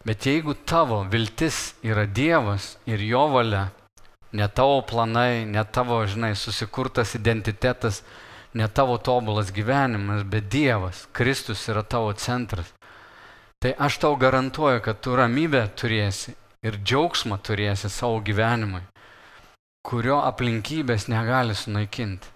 Bet 0.06 0.26
jeigu 0.28 0.54
tavo 0.54 1.00
viltis 1.10 1.74
yra 1.82 2.04
Dievas 2.06 2.76
ir 2.86 3.00
jo 3.02 3.24
valia, 3.32 3.70
ne 4.32 4.46
tavo 4.48 4.82
planai, 4.86 5.44
ne 5.48 5.64
tavo, 5.64 5.98
žinai, 6.06 6.34
susikurtas 6.36 7.16
identitetas, 7.18 8.02
ne 8.54 8.68
tavo 8.68 8.98
tobulas 8.98 9.52
gyvenimas, 9.52 10.22
bet 10.24 10.50
Dievas, 10.52 11.06
Kristus 11.12 11.66
yra 11.68 11.82
tavo 11.82 12.12
centras, 12.12 12.72
tai 13.62 13.74
aš 13.78 13.98
tau 13.98 14.16
garantuoju, 14.16 14.82
kad 14.84 15.00
tu 15.00 15.16
ramybę 15.16 15.66
turėsi 15.76 16.36
ir 16.66 16.78
džiaugsmą 16.82 17.38
turėsi 17.42 17.90
savo 17.92 18.20
gyvenimui, 18.20 18.82
kurio 19.86 20.20
aplinkybės 20.28 21.08
negali 21.12 21.54
sunaikinti. 21.54 22.32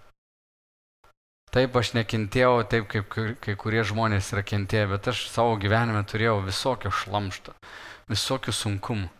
Taip 1.50 1.74
aš 1.74 1.94
nekentėjau 1.96 2.60
taip, 2.70 2.84
kaip 2.92 3.14
kai 3.42 3.54
kurie 3.58 3.82
žmonės 3.82 4.28
yra 4.34 4.44
kentėję, 4.46 4.86
bet 4.92 5.08
aš 5.10 5.24
savo 5.32 5.56
gyvenime 5.58 6.04
turėjau 6.06 6.36
visokio 6.46 6.92
šlamšto, 6.94 7.56
visokių 8.12 8.54
sunkumų. 8.54 9.10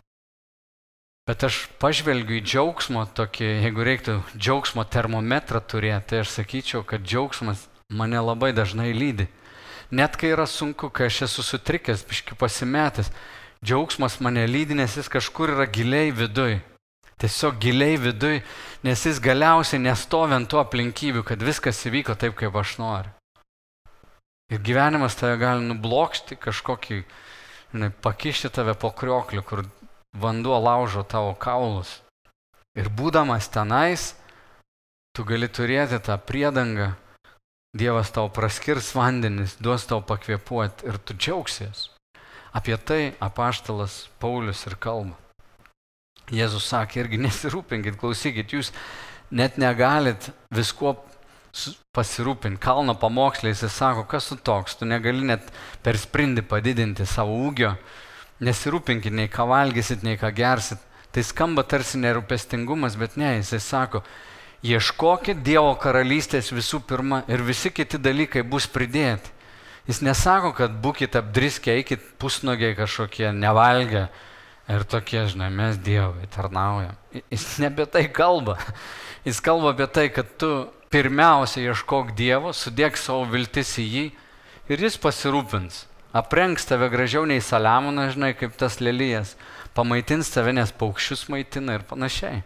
Bet 1.29 1.43
aš 1.45 1.67
pažvelgiu 1.77 2.39
į 2.39 2.45
džiaugsmo 2.45 3.03
tokį, 3.17 3.45
jeigu 3.65 3.83
reiktų 3.85 4.15
džiaugsmo 4.33 4.85
termometrą 4.89 5.61
turėti, 5.61 6.07
tai 6.09 6.23
aš 6.23 6.33
sakyčiau, 6.39 6.81
kad 6.87 7.05
džiaugsmas 7.05 7.67
mane 7.93 8.17
labai 8.17 8.49
dažnai 8.57 8.89
lydi. 8.95 9.27
Net 9.91 10.15
kai 10.17 10.31
yra 10.33 10.47
sunku, 10.49 10.89
kai 10.89 11.11
aš 11.11 11.27
esu 11.27 11.45
sutrikęs, 11.45 12.05
biški 12.09 12.37
pasimetęs, 12.39 13.11
džiaugsmas 13.61 14.17
mane 14.25 14.47
lydi, 14.49 14.73
nes 14.79 14.97
jis 14.97 15.11
kažkur 15.11 15.53
yra 15.53 15.67
giliai 15.69 16.09
viduj. 16.15 16.57
Tiesiog 17.21 17.59
giliai 17.61 17.99
viduj, 18.01 18.39
nes 18.81 19.03
jis 19.05 19.19
galiausiai 19.21 19.83
nestovi 19.83 20.33
ant 20.33 20.49
tų 20.49 20.63
aplinkybių, 20.63 21.21
kad 21.27 21.43
viskas 21.45 21.83
įvyko 21.85 22.15
taip, 22.17 22.33
kaip 22.39 22.55
aš 22.57 22.79
noriu. 22.81 23.13
Ir 24.51 24.63
gyvenimas 24.65 25.19
tave 25.19 25.37
gali 25.39 25.67
nublokšti 25.67 26.39
kažkokį, 26.41 27.03
žinai, 27.75 27.91
pakišti 28.03 28.49
tave 28.51 28.73
po 28.73 28.89
kriokliu, 28.95 29.45
kur 29.45 29.61
vanduo 30.17 30.59
laužo 30.59 31.03
tavo 31.03 31.33
kaulus. 31.35 32.01
Ir 32.75 32.87
būdamas 32.89 33.49
tenais, 33.51 34.13
tu 35.15 35.23
gali 35.27 35.47
turėti 35.51 35.99
tą 35.99 36.17
priedangą, 36.17 36.93
Dievas 37.71 38.09
tau 38.11 38.27
praskirs 38.27 38.89
vandenis, 38.91 39.53
duos 39.63 39.85
tau 39.87 40.01
pakvėpuoti 40.03 40.89
ir 40.91 40.97
tu 40.99 41.15
džiaugsies. 41.15 41.85
Apie 42.51 42.75
tai 42.75 43.13
apaštalas 43.23 44.09
Paulius 44.19 44.65
ir 44.67 44.75
kalba. 44.75 45.15
Jėzus 46.35 46.67
sakė 46.67 47.05
irgi 47.05 47.21
nesirūpinkit, 47.25 47.95
klausykit, 47.99 48.51
jūs 48.51 48.73
net 49.31 49.55
negalit 49.55 50.27
visko 50.51 50.97
pasirūpinti. 51.95 52.59
Kalno 52.59 52.97
pamokslė 52.99 53.53
jis 53.53 53.63
sako, 53.71 54.03
kas 54.03 54.27
tu 54.27 54.35
toks, 54.35 54.75
tu 54.75 54.87
negali 54.87 55.23
net 55.31 55.47
per 55.83 55.95
sprindį 55.99 56.43
padidinti 56.51 57.07
savo 57.07 57.39
ūgio, 57.47 57.77
nesirūpinkit 58.41 59.13
nei 59.13 59.29
ką 59.31 59.45
valgysit, 59.49 60.03
nei 60.05 60.17
ką 60.19 60.31
gersit. 60.35 60.81
Tai 61.11 61.23
skamba 61.27 61.63
tarsi 61.67 61.99
nerūpestingumas, 61.99 62.95
bet 62.99 63.17
ne, 63.19 63.35
jisai 63.41 63.59
sako, 63.59 64.01
ieškokit 64.63 65.41
Dievo 65.43 65.73
karalystės 65.81 66.53
visų 66.55 66.81
pirma 66.87 67.21
ir 67.27 67.43
visi 67.43 67.71
kiti 67.73 67.99
dalykai 67.99 68.45
bus 68.47 68.69
pridėti. 68.71 69.33
Jis 69.89 70.03
nesako, 70.05 70.53
kad 70.55 70.75
būkite 70.83 71.19
apdriskę, 71.19 71.73
eikit 71.81 72.03
pusnogiai 72.21 72.77
kažkokie, 72.77 73.31
nevalgę 73.33 74.05
ir 74.71 74.85
tokie, 74.87 75.25
žinai, 75.27 75.49
mes 75.51 75.79
Dievui 75.81 76.29
tarnaujam. 76.31 76.95
Jis 77.33 77.47
nebe 77.59 77.87
tai 77.89 78.05
kalba. 78.13 78.59
Jis 79.25 79.41
kalba 79.43 79.73
apie 79.73 79.89
tai, 79.91 80.07
kad 80.13 80.29
tu 80.39 80.51
pirmiausia 80.93 81.65
ieškok 81.71 82.13
Dievo, 82.15 82.53
sudėk 82.55 82.99
savo 82.99 83.25
viltis 83.31 83.73
į 83.81 83.87
jį 83.89 84.05
ir 84.71 84.85
jis 84.85 84.99
pasirūpins. 85.01 85.85
Aprengs 86.13 86.65
tave 86.67 86.89
gražiau 86.91 87.23
nei 87.23 87.39
Saliamonas, 87.39 88.17
žinai, 88.17 88.33
kaip 88.35 88.57
tas 88.59 88.81
lelyjas. 88.83 89.37
Pamaitins 89.75 90.27
tave, 90.33 90.51
nes 90.51 90.73
paukščius 90.75 91.29
maitina 91.31 91.77
ir 91.77 91.85
panašiai. 91.87 92.41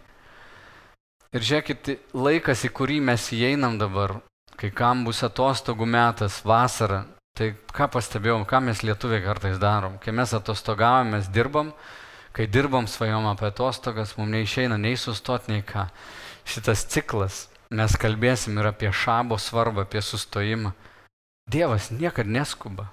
Ir 1.34 1.42
žiūrėkit, 1.42 1.90
laikas, 2.14 2.62
į 2.64 2.70
kurį 2.76 3.00
mes 3.08 3.26
įeinam 3.34 3.74
dabar, 3.80 4.20
kai 4.56 4.70
kam 4.70 5.02
bus 5.04 5.24
atostogų 5.26 5.88
metas, 5.90 6.38
vasara, 6.46 7.02
tai 7.36 7.50
ką 7.74 7.90
pastebėjom, 7.92 8.46
ką 8.48 8.62
mes 8.68 8.80
lietuviai 8.86 9.24
kartais 9.24 9.58
darom. 9.60 9.98
Kai 10.00 10.14
mes 10.14 10.32
atostogavom, 10.38 11.16
mes 11.16 11.28
dirbam, 11.28 11.74
kai 12.32 12.46
dirbam 12.46 12.86
svajom 12.88 13.26
apie 13.32 13.50
atostogas, 13.50 14.14
mums 14.16 14.32
neišeina 14.32 14.78
nei 14.80 14.96
sustot, 14.96 15.50
nei 15.50 15.66
ką. 15.66 15.88
Šitas 16.46 16.86
ciklas 16.86 17.46
mes 17.74 17.98
kalbėsim 17.98 18.56
ir 18.62 18.70
apie 18.70 18.94
šabo 18.94 19.36
svarbą, 19.42 19.84
apie 19.84 20.00
sustojimą. 20.00 20.72
Dievas 21.50 21.90
niekada 21.90 22.30
neskuba. 22.30 22.92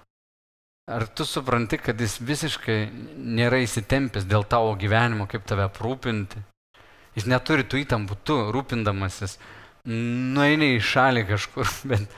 Ar 0.92 1.08
tu 1.08 1.24
supranti, 1.24 1.78
kad 1.80 2.00
jis 2.02 2.18
visiškai 2.20 2.78
nėra 3.16 3.62
įsitempęs 3.64 4.26
dėl 4.28 4.44
tavo 4.44 4.74
gyvenimo, 4.76 5.30
kaip 5.32 5.46
tave 5.48 5.64
aprūpinti? 5.70 6.42
Jis 7.16 7.28
neturi 7.30 7.64
tų 7.64 7.86
įtampų, 7.86 8.18
tu 8.28 8.36
rūpindamasis, 8.52 9.38
nueini 9.88 10.74
į 10.76 10.82
šalį 10.84 11.24
kažkur, 11.30 11.70
bet 11.92 12.18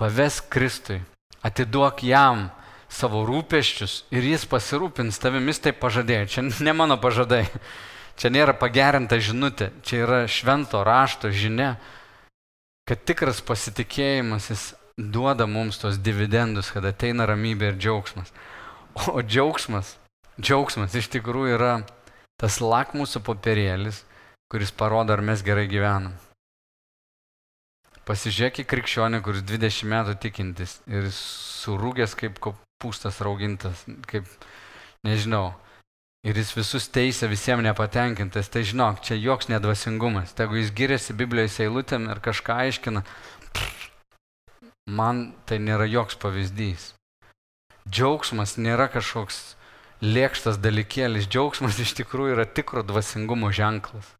pavesk 0.00 0.48
Kristui, 0.50 0.98
atiduok 1.46 2.02
jam 2.02 2.48
savo 2.90 3.22
rūpeščius 3.28 4.08
ir 4.10 4.26
jis 4.26 4.48
pasirūpins 4.48 5.20
tavimis 5.22 5.62
tai 5.62 5.70
pažadėjo. 5.76 6.26
Čia 6.34 6.46
ne 6.48 6.74
mano 6.74 6.98
pažadai. 6.98 7.44
Čia 8.18 8.32
nėra 8.34 8.56
pagerinta 8.58 9.20
žinutė, 9.22 9.70
čia 9.86 10.02
yra 10.02 10.16
švento 10.26 10.80
rašto 10.82 11.30
žinia, 11.30 11.76
kad 12.90 13.04
tikras 13.06 13.38
pasitikėjimas 13.46 14.48
jis 14.50 14.64
duoda 14.98 15.46
mums 15.46 15.78
tos 15.78 15.98
dividendus, 16.02 16.72
kad 16.74 16.84
ateina 16.84 17.26
ramybė 17.30 17.72
ir 17.72 17.78
džiaugsmas. 17.78 18.32
O 19.14 19.22
džiaugsmas, 19.22 19.94
džiaugsmas 20.42 20.96
iš 20.98 21.06
tikrųjų 21.14 21.54
yra 21.54 21.74
tas 22.38 22.58
lakmusų 22.62 23.22
popierėlis, 23.26 24.02
kuris 24.50 24.72
parodo, 24.74 25.14
ar 25.14 25.22
mes 25.22 25.44
gerai 25.46 25.68
gyvenam. 25.70 26.16
Pasižiūrėk 28.08 28.62
į 28.62 28.66
krikščionį, 28.70 29.20
kuris 29.22 29.44
20 29.46 29.86
metų 29.92 30.16
tikintis 30.22 30.78
ir 30.88 31.10
surūgęs 31.14 32.16
kaip 32.18 32.38
kopūstas 32.42 33.20
raugintas, 33.22 33.84
kaip, 34.08 34.26
nežinau, 35.06 35.52
ir 36.26 36.40
jis 36.40 36.54
visus 36.56 36.88
teisė 36.90 37.28
visiems 37.30 37.66
nepatenkintas, 37.66 38.48
tai 38.50 38.64
žinok, 38.66 39.02
čia 39.04 39.18
joks 39.20 39.50
nedvasingumas. 39.52 40.32
Jeigu 40.38 40.58
jis 40.58 40.72
giriasi 40.74 41.14
Biblijos 41.18 41.60
eilutėm 41.62 42.08
ir 42.08 42.22
kažką 42.24 42.56
aiškina, 42.64 43.04
man 44.88 45.32
tai 45.46 45.60
nėra 45.60 45.86
joks 45.88 46.16
pavyzdys. 46.20 46.92
Džiaugsmas 47.88 48.56
nėra 48.60 48.88
kažkoks 48.92 49.56
lėkštas 50.04 50.58
dalykėlis, 50.64 51.28
džiaugsmas 51.28 51.78
iš 51.82 51.94
tikrųjų 52.00 52.36
yra 52.36 52.46
tikro 52.46 52.82
dvasingumo 52.86 53.52
ženklas. 53.52 54.14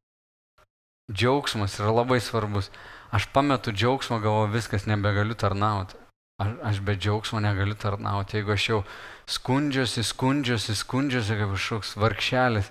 Džiaugsmas 1.12 1.78
yra 1.80 1.92
labai 2.00 2.20
svarbus. 2.20 2.70
Aš 3.12 3.30
pametu 3.32 3.72
džiaugsmą, 3.72 4.20
galvoju, 4.20 4.52
viskas 4.52 4.84
nebegaliu 4.88 5.36
tarnauti. 5.38 5.96
Aš, 6.42 6.50
aš 6.70 6.80
be 6.84 6.96
džiaugsmo 6.96 7.40
negaliu 7.40 7.74
tarnauti. 7.74 8.36
Jeigu 8.36 8.52
aš 8.52 8.68
jau 8.68 8.80
skundžiuosi, 9.26 10.04
skundžiuosi, 10.04 10.76
skundžiuosi 10.76 11.38
kaip 11.40 11.54
kažkoks 11.56 11.94
varkšelis, 11.96 12.68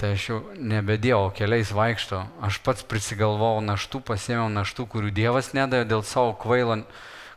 tai 0.00 0.12
aš 0.16 0.28
jau 0.28 0.38
nebe 0.56 0.98
Dievo 1.00 1.30
keliais 1.36 1.72
vaikšto. 1.72 2.22
Aš 2.44 2.60
pats 2.64 2.84
prisigalvojau 2.88 3.62
naštų, 3.64 4.02
pasėmiau 4.04 4.48
naštų, 4.52 4.88
kurių 4.92 5.12
Dievas 5.16 5.52
nedavė 5.56 5.88
dėl 5.88 6.04
savo 6.04 6.34
kvailo 6.36 6.82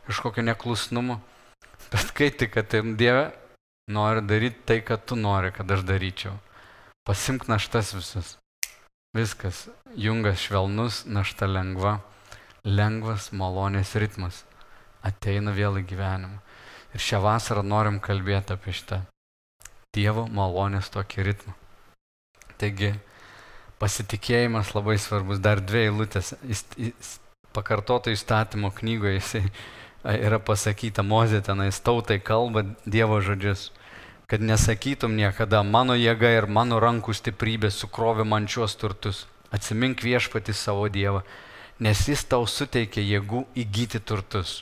kažkokio 0.08 0.44
neklusnumo. 0.44 1.20
Bet 1.90 2.12
kai 2.16 2.30
tik, 2.30 2.54
kad 2.56 2.68
tai 2.70 2.82
Dieve 2.84 3.30
nori 3.90 4.22
daryti 4.22 4.62
tai, 4.66 4.80
kad 4.84 5.06
tu 5.06 5.16
nori, 5.16 5.52
kad 5.56 5.70
aš 5.70 5.86
daryčiau. 5.88 6.36
Pasimk 7.08 7.48
naštas 7.48 7.94
visas. 7.96 8.36
Viskas. 9.16 9.68
Jungas 9.96 10.44
švelnus, 10.44 11.04
našta 11.06 11.48
lengva. 11.50 11.98
Lengvas, 12.62 13.32
malonės 13.32 13.96
ritmas 13.96 14.44
ateina 15.06 15.52
vėl 15.56 15.80
į 15.80 15.86
gyvenimą. 15.90 16.40
Ir 16.94 17.04
šią 17.04 17.22
vasarą 17.24 17.64
norim 17.64 18.00
kalbėti 18.02 18.56
apie 18.56 18.74
šitą 18.76 19.02
Dievo 19.94 20.26
malonės 20.30 20.90
tokį 20.94 21.26
ritmą. 21.30 21.59
Taigi, 22.60 22.92
pasitikėjimas 23.80 24.74
labai 24.76 24.98
svarbus. 25.00 25.40
Dar 25.42 25.62
dvi 25.64 25.86
eilutės. 25.88 26.34
Pakartoto 27.56 28.12
įstatymo 28.12 28.70
knygoje 28.76 29.16
jisai 29.16 29.42
yra 30.28 30.38
pasakyta, 30.38 31.02
Mozė 31.02 31.40
tenais 31.44 31.80
tautai 31.82 32.20
kalba 32.22 32.64
Dievo 32.84 33.20
žodžius, 33.24 33.70
kad 34.30 34.44
nesakytum 34.44 35.16
niekada, 35.18 35.64
mano 35.66 35.96
jėga 35.98 36.30
ir 36.36 36.46
mano 36.46 36.78
rankų 36.80 37.16
stiprybė 37.16 37.72
sukrovė 37.74 38.28
man 38.28 38.46
šios 38.48 38.76
turtus. 38.78 39.26
Atsimink 39.50 40.04
viešpati 40.06 40.54
savo 40.54 40.86
Dievą, 40.86 41.24
nes 41.82 42.06
jis 42.06 42.22
tau 42.30 42.46
suteikė 42.46 43.02
jėgų 43.02 43.48
įgyti 43.58 43.98
turtus. 44.06 44.60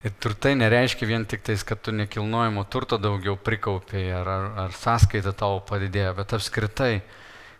Ir 0.00 0.14
turtai 0.16 0.54
nereiškia 0.56 1.04
vien 1.08 1.26
tik 1.28 1.42
tais, 1.44 1.60
kad 1.66 1.82
tu 1.84 1.92
nekilnojimo 1.92 2.62
turto 2.72 2.96
daugiau 2.96 3.34
prikaupiai 3.36 4.06
ar, 4.16 4.28
ar, 4.32 4.46
ar 4.62 4.72
sąskaita 4.72 5.34
tavo 5.36 5.58
padidėjo, 5.68 6.14
bet 6.16 6.32
apskritai, 6.38 7.02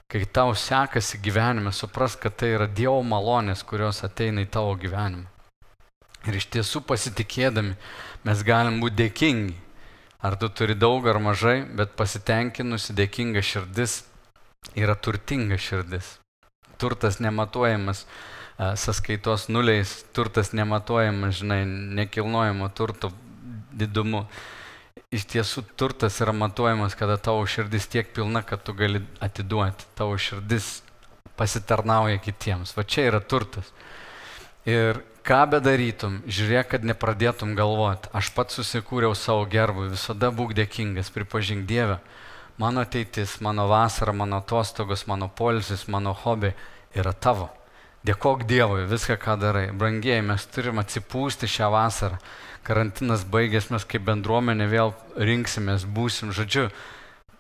kai 0.08 0.22
tau 0.24 0.54
sekasi 0.56 1.20
gyvenime, 1.20 1.72
supras, 1.76 2.16
kad 2.16 2.38
tai 2.40 2.54
yra 2.54 2.64
Dievo 2.64 3.02
malonės, 3.04 3.60
kurios 3.60 4.00
ateina 4.08 4.46
į 4.46 4.48
tavo 4.56 4.72
gyvenimą. 4.80 5.28
Ir 6.28 6.36
iš 6.40 6.48
tiesų 6.52 6.80
pasitikėdami 6.88 7.76
mes 8.24 8.42
galim 8.44 8.80
būti 8.80 9.02
dėkingi. 9.02 9.54
Ar 10.20 10.36
tu 10.40 10.48
turi 10.52 10.74
daug 10.76 11.06
ar 11.08 11.20
mažai, 11.20 11.62
bet 11.76 11.92
pasitenkinusi 11.96 12.96
dėkinga 12.96 13.40
širdis 13.40 14.02
yra 14.76 14.96
turtinga 14.96 15.56
širdis. 15.60 16.18
Turtas 16.80 17.20
nematuojamas 17.20 18.06
sąskaitos 18.60 19.48
nuliais, 19.48 20.04
turtas 20.12 20.52
nematuojamas, 20.52 21.38
žinai, 21.40 21.64
nekilnojamo 22.00 22.68
turto 22.76 23.12
didumu. 23.72 24.26
Iš 25.10 25.24
tiesų 25.32 25.64
turtas 25.80 26.20
yra 26.22 26.34
matuojamas, 26.36 26.94
kada 26.94 27.16
tavo 27.18 27.42
širdis 27.48 27.88
tiek 27.90 28.12
pilna, 28.14 28.42
kad 28.46 28.62
tu 28.62 28.74
gali 28.76 29.00
atiduoti. 29.22 29.88
Tavo 29.98 30.18
širdis 30.20 30.82
pasitarnauja 31.40 32.20
kitiems. 32.22 32.76
Va 32.76 32.84
čia 32.84 33.08
yra 33.08 33.20
turtas. 33.20 33.72
Ir 34.68 35.00
ką 35.26 35.40
bedarytum, 35.56 36.20
žiūrėk, 36.28 36.74
kad 36.74 36.84
nepradėtum 36.86 37.56
galvoti. 37.58 38.12
Aš 38.14 38.30
pats 38.36 38.60
susikūriau 38.60 39.16
savo 39.18 39.46
gerbų, 39.50 39.88
visada 39.94 40.30
būk 40.34 40.52
dėkingas, 40.58 41.10
pripažink 41.14 41.66
Dievę. 41.70 41.98
Mano 42.60 42.84
ateitis, 42.84 43.38
mano 43.40 43.64
vasara, 43.70 44.12
mano 44.12 44.42
atostogos, 44.44 45.06
mano 45.08 45.30
polisis, 45.32 45.86
mano 45.88 46.12
hobiai 46.12 46.52
yra 46.94 47.14
tavo. 47.16 47.48
Dėkok 48.00 48.46
Dievui 48.48 48.86
viską, 48.88 49.18
ką 49.20 49.34
darai. 49.36 49.66
Brangieji, 49.76 50.22
mes 50.24 50.46
turim 50.48 50.80
atsipūsti 50.80 51.48
šią 51.50 51.66
vasarą. 51.74 52.16
Karantinas 52.64 53.26
baigės, 53.28 53.68
mes 53.68 53.84
kaip 53.84 54.06
bendruomenė 54.06 54.68
vėl 54.72 54.94
rinksimės, 55.20 55.84
būsim. 55.84 56.32
Žodžiu, 56.32 56.70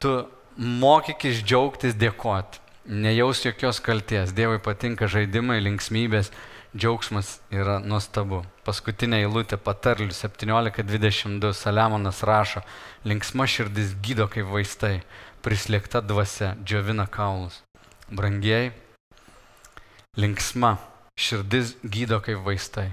tu 0.04 0.12
mokykis 0.60 1.40
džiaugtis, 1.40 1.96
dėkoti. 1.96 2.60
Nejaus 2.90 3.40
jokios 3.46 3.80
kalties. 3.80 4.34
Dievui 4.36 4.60
patinka 4.60 5.08
žaidimai, 5.08 5.62
linksmybės, 5.64 6.28
džiaugsmas 6.76 7.38
yra 7.48 7.78
nuostabu. 7.80 8.42
Paskutinė 8.68 9.22
eilutė 9.24 9.56
patarlių 9.56 10.12
17.22 10.12 11.54
Saliamonas 11.56 12.20
rašo, 12.20 12.60
linksma 13.08 13.48
širdis 13.48 13.96
gydo 14.04 14.28
kaip 14.28 14.52
vaistai, 14.52 14.98
prislėgta 15.40 16.04
dvasia 16.04 16.52
džiovina 16.60 17.08
kaulus. 17.08 17.62
Brangieji, 18.12 18.74
linksma, 20.18 20.76
širdis 21.18 21.76
gydo 21.82 22.20
kaip 22.24 22.42
vaistai. 22.46 22.90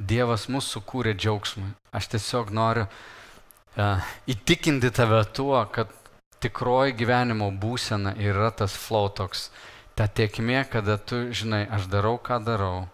Dievas 0.00 0.48
mūsų 0.48 0.80
sukūrė 0.80 1.14
džiaugsmui. 1.16 1.72
Aš 1.92 2.08
tiesiog 2.14 2.52
noriu 2.56 2.86
uh, 2.86 4.12
įtikinti 4.28 4.90
tave 4.96 5.20
tuo, 5.36 5.58
kad 5.72 5.92
tikroji 6.40 6.96
gyvenimo 6.96 7.50
būsena 7.52 8.14
yra 8.16 8.50
tas 8.50 8.76
flow 8.76 9.10
toks. 9.12 9.50
Ta 9.94 10.06
tiekmė, 10.08 10.64
kada 10.72 10.96
tu 10.96 11.28
žinai, 11.36 11.66
aš 11.68 11.90
darau, 11.92 12.16
ką 12.16 12.40
darau, 12.44 12.88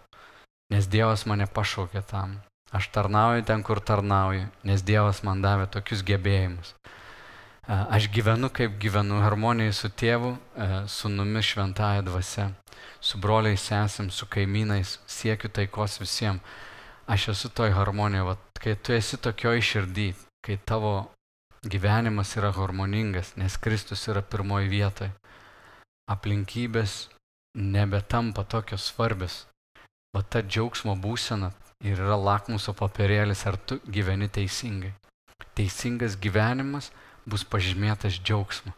nes 0.75 0.89
Dievas 0.91 1.27
mane 1.31 1.47
pašaukė 1.47 2.03
tam. 2.11 2.41
Aš 2.75 2.89
tarnauju 2.91 3.45
ten, 3.47 3.63
kur 3.63 3.79
tarnauju, 3.79 4.49
nes 4.67 4.83
Dievas 4.83 5.23
man 5.23 5.43
davė 5.45 5.69
tokius 5.71 6.03
gebėjimus. 6.03 6.75
Aš 7.67 8.07
gyvenu 8.15 8.47
kaip 8.55 8.77
gyvenu 8.79 9.19
harmonijai 9.25 9.73
su 9.75 9.89
tėvu, 9.91 10.37
su 10.87 11.09
numis 11.11 11.49
šventąją 11.49 12.05
dvasia, 12.07 12.45
su 13.03 13.19
broliais 13.19 13.65
sesėm, 13.67 14.07
su 14.15 14.29
kaimynais, 14.31 15.01
siekiu 15.11 15.51
taikos 15.51 15.99
visiems. 15.99 16.43
Aš 17.11 17.29
esu 17.33 17.51
toj 17.51 17.73
harmonijoje, 17.75 18.37
kai 18.63 18.75
tu 18.79 18.95
esi 18.95 19.19
tokioj 19.19 19.61
širdį, 19.67 20.07
kai 20.47 20.57
tavo 20.63 20.93
gyvenimas 21.67 22.37
yra 22.39 22.53
harmoningas, 22.55 23.33
nes 23.35 23.59
Kristus 23.59 24.07
yra 24.07 24.23
pirmoji 24.23 24.71
vietoje, 24.71 25.11
aplinkybės 26.11 27.09
nebetampa 27.59 28.45
tokios 28.45 28.87
svarbios. 28.93 29.41
Va 30.15 30.23
ta 30.23 30.43
džiaugsmo 30.43 30.95
būsena 31.03 31.51
ir 31.83 31.99
yra 31.99 32.15
lakmuso 32.15 32.75
papirėlis, 32.79 33.43
ar 33.47 33.59
tu 33.59 33.81
gyveni 33.91 34.31
teisingai. 34.31 34.95
Teisingas 35.59 36.15
gyvenimas 36.23 36.93
bus 37.27 37.45
pažymėtas 37.45 38.21
džiaugsmu. 38.23 38.73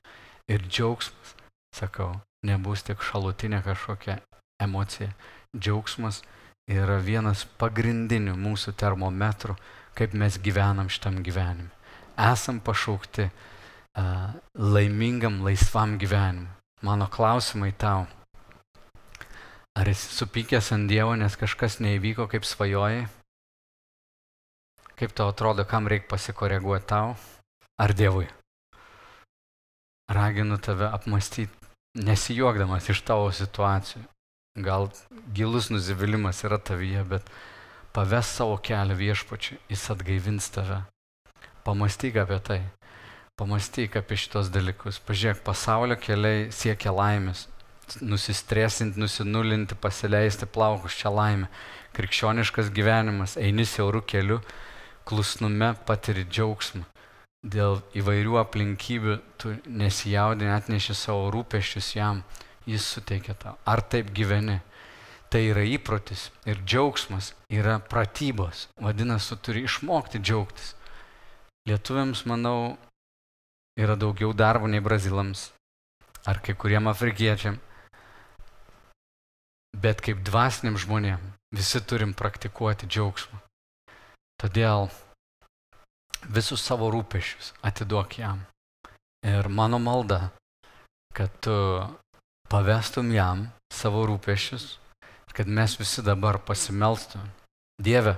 Ir 0.48 0.64
džiaugsmas, 0.64 1.34
sakau, 1.76 2.14
nebus 2.46 2.82
tik 2.86 3.02
šalutinė 3.04 3.60
kažkokia 3.66 4.18
emocija. 4.62 5.12
Džiaugsmas 5.56 6.22
yra 6.68 6.98
vienas 7.04 7.44
pagrindinių 7.60 8.36
mūsų 8.36 8.74
termometrų, 8.78 9.56
kaip 9.96 10.14
mes 10.16 10.38
gyvenam 10.40 10.90
šitam 10.92 11.22
gyvenime. 11.24 11.70
Esam 12.18 12.60
pašaukti 12.64 13.28
uh, 13.28 14.32
laimingam, 14.54 15.42
laisvam 15.44 15.98
gyvenimui. 15.98 16.50
Mano 16.82 17.08
klausimai 17.10 17.72
tau. 17.74 18.06
Ar 19.78 19.88
esi 19.90 20.10
supykęs 20.14 20.72
ant 20.74 20.90
Dievo, 20.90 21.14
nes 21.18 21.34
kažkas 21.38 21.78
neįvyko 21.82 22.26
kaip 22.30 22.46
svajojai? 22.46 23.06
Kaip 24.98 25.14
tau 25.14 25.30
atrodo, 25.30 25.66
kam 25.66 25.86
reikia 25.90 26.10
pasikoreguoti 26.10 26.90
tau 26.90 27.14
ar 27.78 27.94
Dievui? 27.94 28.26
Raginu 30.08 30.56
tave 30.58 30.86
apmastyti, 30.88 31.52
nesijuokdamas 31.94 32.86
iš 32.88 33.02
tavo 33.04 33.28
situacijų. 33.34 34.06
Gal 34.64 34.88
gilus 35.36 35.68
nusivylimas 35.68 36.40
yra 36.48 36.56
tavyje, 36.58 37.02
bet 37.10 37.28
paves 37.92 38.30
savo 38.38 38.56
kelią 38.56 38.96
viešpačiui, 38.96 39.58
jis 39.68 39.84
atgaivins 39.92 40.48
tave. 40.54 40.80
Pamastyk 41.66 42.16
apie 42.24 42.40
tai. 42.40 42.58
Pamastyk 43.36 44.00
apie 44.00 44.16
šitos 44.16 44.48
dalykus. 44.50 44.96
Pažiūrėk, 45.04 45.44
pasaulio 45.44 45.98
keliai 46.00 46.48
siekia 46.56 46.90
laimės, 46.96 47.44
nusistresinti, 48.00 48.98
nusinulinti, 48.98 49.76
pasileisti 49.76 50.48
plaukus 50.48 50.96
čia 50.96 51.12
laimė. 51.12 51.52
Krikščioniškas 51.94 52.72
gyvenimas, 52.72 53.36
eini 53.36 53.68
siaurų 53.68 54.06
kelių, 54.08 54.40
klusnume 55.04 55.74
patiri 55.84 56.24
džiaugsmą. 56.24 56.88
Dėl 57.46 57.78
įvairių 57.94 58.38
aplinkybių 58.40 59.18
tu 59.38 59.54
nesijaudini, 59.66 60.50
atneši 60.50 60.96
savo 60.98 61.28
rūpeščius 61.30 61.92
jam, 61.94 62.24
jis 62.66 62.86
suteikia 62.96 63.36
tau. 63.38 63.54
Ar 63.64 63.82
taip 63.82 64.10
gyveni? 64.14 64.58
Tai 65.28 65.42
yra 65.44 65.60
įprotis 65.68 66.30
ir 66.48 66.62
džiaugsmas 66.64 67.34
yra 67.52 67.76
pratybos. 67.84 68.66
Vadinasi, 68.80 69.28
tu 69.34 69.36
turi 69.48 69.66
išmokti 69.68 70.22
džiaugtis. 70.24 70.72
Lietuviams, 71.68 72.24
manau, 72.24 72.78
yra 73.76 73.94
daugiau 73.94 74.32
darbo 74.32 74.66
nei 74.66 74.80
brazilams 74.80 75.50
ar 76.26 76.40
kai 76.44 76.54
kuriem 76.54 76.88
afrikiečiam. 76.90 77.60
Bet 79.78 80.00
kaip 80.02 80.24
dvasiniam 80.26 80.78
žmonėm 80.80 81.20
visi 81.54 81.80
turim 81.84 82.14
praktikuoti 82.16 82.88
džiaugsmą. 82.88 83.38
Todėl 84.40 84.88
visus 86.26 86.64
savo 86.64 86.90
rūpešius 86.92 87.52
atiduok 87.62 88.18
jam. 88.18 88.42
Ir 89.26 89.48
mano 89.48 89.78
malda, 89.78 90.30
kad 91.14 91.32
tu 91.42 91.54
pavestum 92.50 93.10
jam 93.12 93.48
savo 93.74 94.04
rūpešius, 94.08 94.78
kad 95.34 95.46
mes 95.46 95.76
visi 95.78 96.02
dabar 96.02 96.40
pasimelstum. 96.42 97.22
Dieve, 97.82 98.16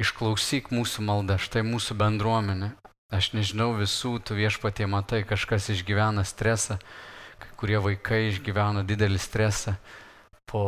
išklausyk 0.00 0.70
mūsų 0.74 1.04
maldą, 1.06 1.38
štai 1.40 1.64
mūsų 1.64 1.96
bendruomenė. 2.00 2.74
Aš 3.10 3.32
nežinau 3.34 3.72
visų, 3.74 4.20
tu 4.22 4.36
viešpatie 4.38 4.86
matai, 4.86 5.24
kažkas 5.26 5.70
išgyvena 5.74 6.22
stresą, 6.22 6.78
kai 7.42 7.50
kurie 7.58 7.80
vaikai 7.82 8.28
išgyvena 8.28 8.84
didelį 8.86 9.18
stresą 9.18 9.74
po 10.50 10.62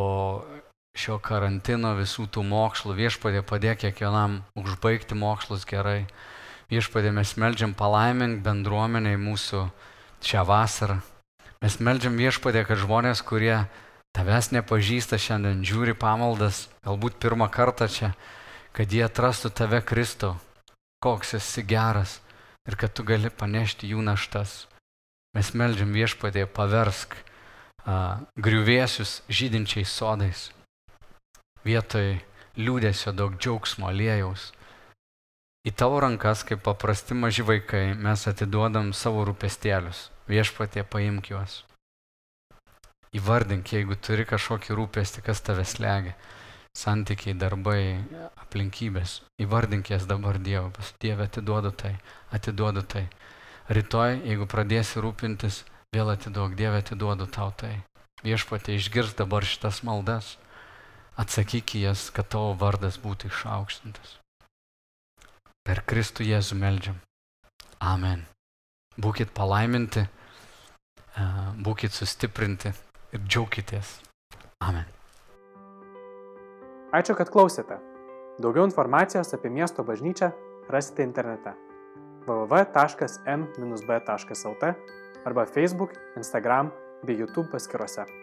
šio 0.98 1.18
karantino 1.22 1.94
visų 1.96 2.26
tų 2.34 2.44
mokslų. 2.46 2.96
Viešpadė 2.98 3.44
padėk 3.46 3.84
kiekvienam 3.84 4.40
užbaigti 4.58 5.16
mokslus 5.18 5.64
gerai. 5.68 6.04
Viešpadė 6.70 7.10
mes 7.14 7.34
melžiam 7.40 7.74
palaimink 7.74 8.42
bendruomeniai 8.44 9.18
mūsų 9.20 9.64
šią 10.22 10.44
vasarą. 10.46 11.00
Mes 11.62 11.78
melžiam 11.78 12.16
viešpadė, 12.18 12.64
kad 12.66 12.80
žmonės, 12.82 13.22
kurie 13.26 13.64
tavęs 14.16 14.50
nepažįsta 14.54 15.18
šiandien, 15.18 15.62
žiūri 15.66 15.94
pamaldas, 15.98 16.68
galbūt 16.86 17.18
pirmą 17.22 17.48
kartą 17.52 17.88
čia, 17.88 18.12
kad 18.76 18.92
jie 18.92 19.04
atrastų 19.06 19.52
tave 19.54 19.82
Kristau, 19.86 20.36
koks 21.02 21.36
esi 21.38 21.62
geras 21.62 22.20
ir 22.68 22.78
kad 22.78 22.94
tu 22.94 23.04
gali 23.06 23.30
panešti 23.30 23.90
jų 23.92 24.02
naštas. 24.04 24.66
Mes 25.36 25.52
melžiam 25.56 25.94
viešpadė, 25.94 26.44
paversk 26.46 27.16
griuvėsius 28.38 29.22
žydinčiais 29.32 29.90
sodais. 29.90 30.50
Vietoj 31.64 32.18
liūdėsio 32.58 33.14
daug 33.16 33.38
džiaugsmo, 33.38 33.88
aliejaus. 33.88 34.52
Į 35.62 35.72
tavo 35.78 36.00
rankas, 36.02 36.42
kaip 36.46 36.64
paprasti 36.66 37.14
maži 37.14 37.44
vaikai, 37.46 37.94
mes 37.94 38.26
atiduodam 38.26 38.90
savo 38.92 39.22
rūpestėlius. 39.28 40.08
Viešpatie 40.30 40.82
paimk 40.82 41.30
juos. 41.30 41.62
Įvardink, 43.14 43.74
jeigu 43.76 43.98
turi 44.00 44.24
kažkokį 44.26 44.78
rūpestį, 44.78 45.22
kas 45.26 45.42
tave 45.44 45.66
slegia. 45.68 46.16
Santykiai, 46.78 47.36
darbai, 47.36 47.82
aplinkybės. 48.40 49.20
Įvardink 49.44 49.92
jas 49.92 50.08
dabar 50.08 50.40
Dievas. 50.40 50.94
Dieve, 51.02 51.28
atiduodu 51.28 51.70
tai, 51.70 51.92
atiduodu 52.32 52.82
tai. 52.82 53.04
Rytoj, 53.68 54.22
jeigu 54.24 54.48
pradėsi 54.48 55.04
rūpintis, 55.04 55.62
Vėl 55.92 56.08
atiduok, 56.08 56.54
Dieve, 56.56 56.78
atiduodu 56.80 57.26
tau 57.28 57.50
tai. 57.52 57.74
Viešpatė 58.24 58.78
išgirs 58.78 59.12
dabar 59.18 59.44
šitas 59.44 59.82
maldas. 59.84 60.38
Atsakyk 61.20 61.74
į 61.76 61.82
jas, 61.82 62.06
kad 62.16 62.32
tavo 62.32 62.54
vardas 62.56 62.96
būtų 63.02 63.28
išaukštintas. 63.28 64.21
Per 65.62 65.78
Kristų 65.86 66.24
Jėzų 66.26 66.56
meldžiam. 66.58 66.96
Amen. 67.82 68.26
Būkit 68.98 69.30
palaiminti, 69.34 70.02
būkit 71.64 71.92
sustiprinti 71.94 72.72
ir 73.14 73.20
džiaukitės. 73.24 74.00
Amen. 74.62 74.86
Ačiū, 76.92 77.14
kad 77.16 77.30
klausėte. 77.32 77.78
Daugiau 78.42 78.64
informacijos 78.68 79.34
apie 79.36 79.50
miesto 79.52 79.84
bažnyčią 79.84 80.32
rasite 80.72 81.02
internete 81.04 81.52
www.m-b.lt 82.26 82.74
arba 85.24 85.46
Facebook, 85.46 85.90
Instagram 86.16 86.70
bei 87.02 87.16
YouTube 87.18 87.50
paskiruose. 87.50 88.21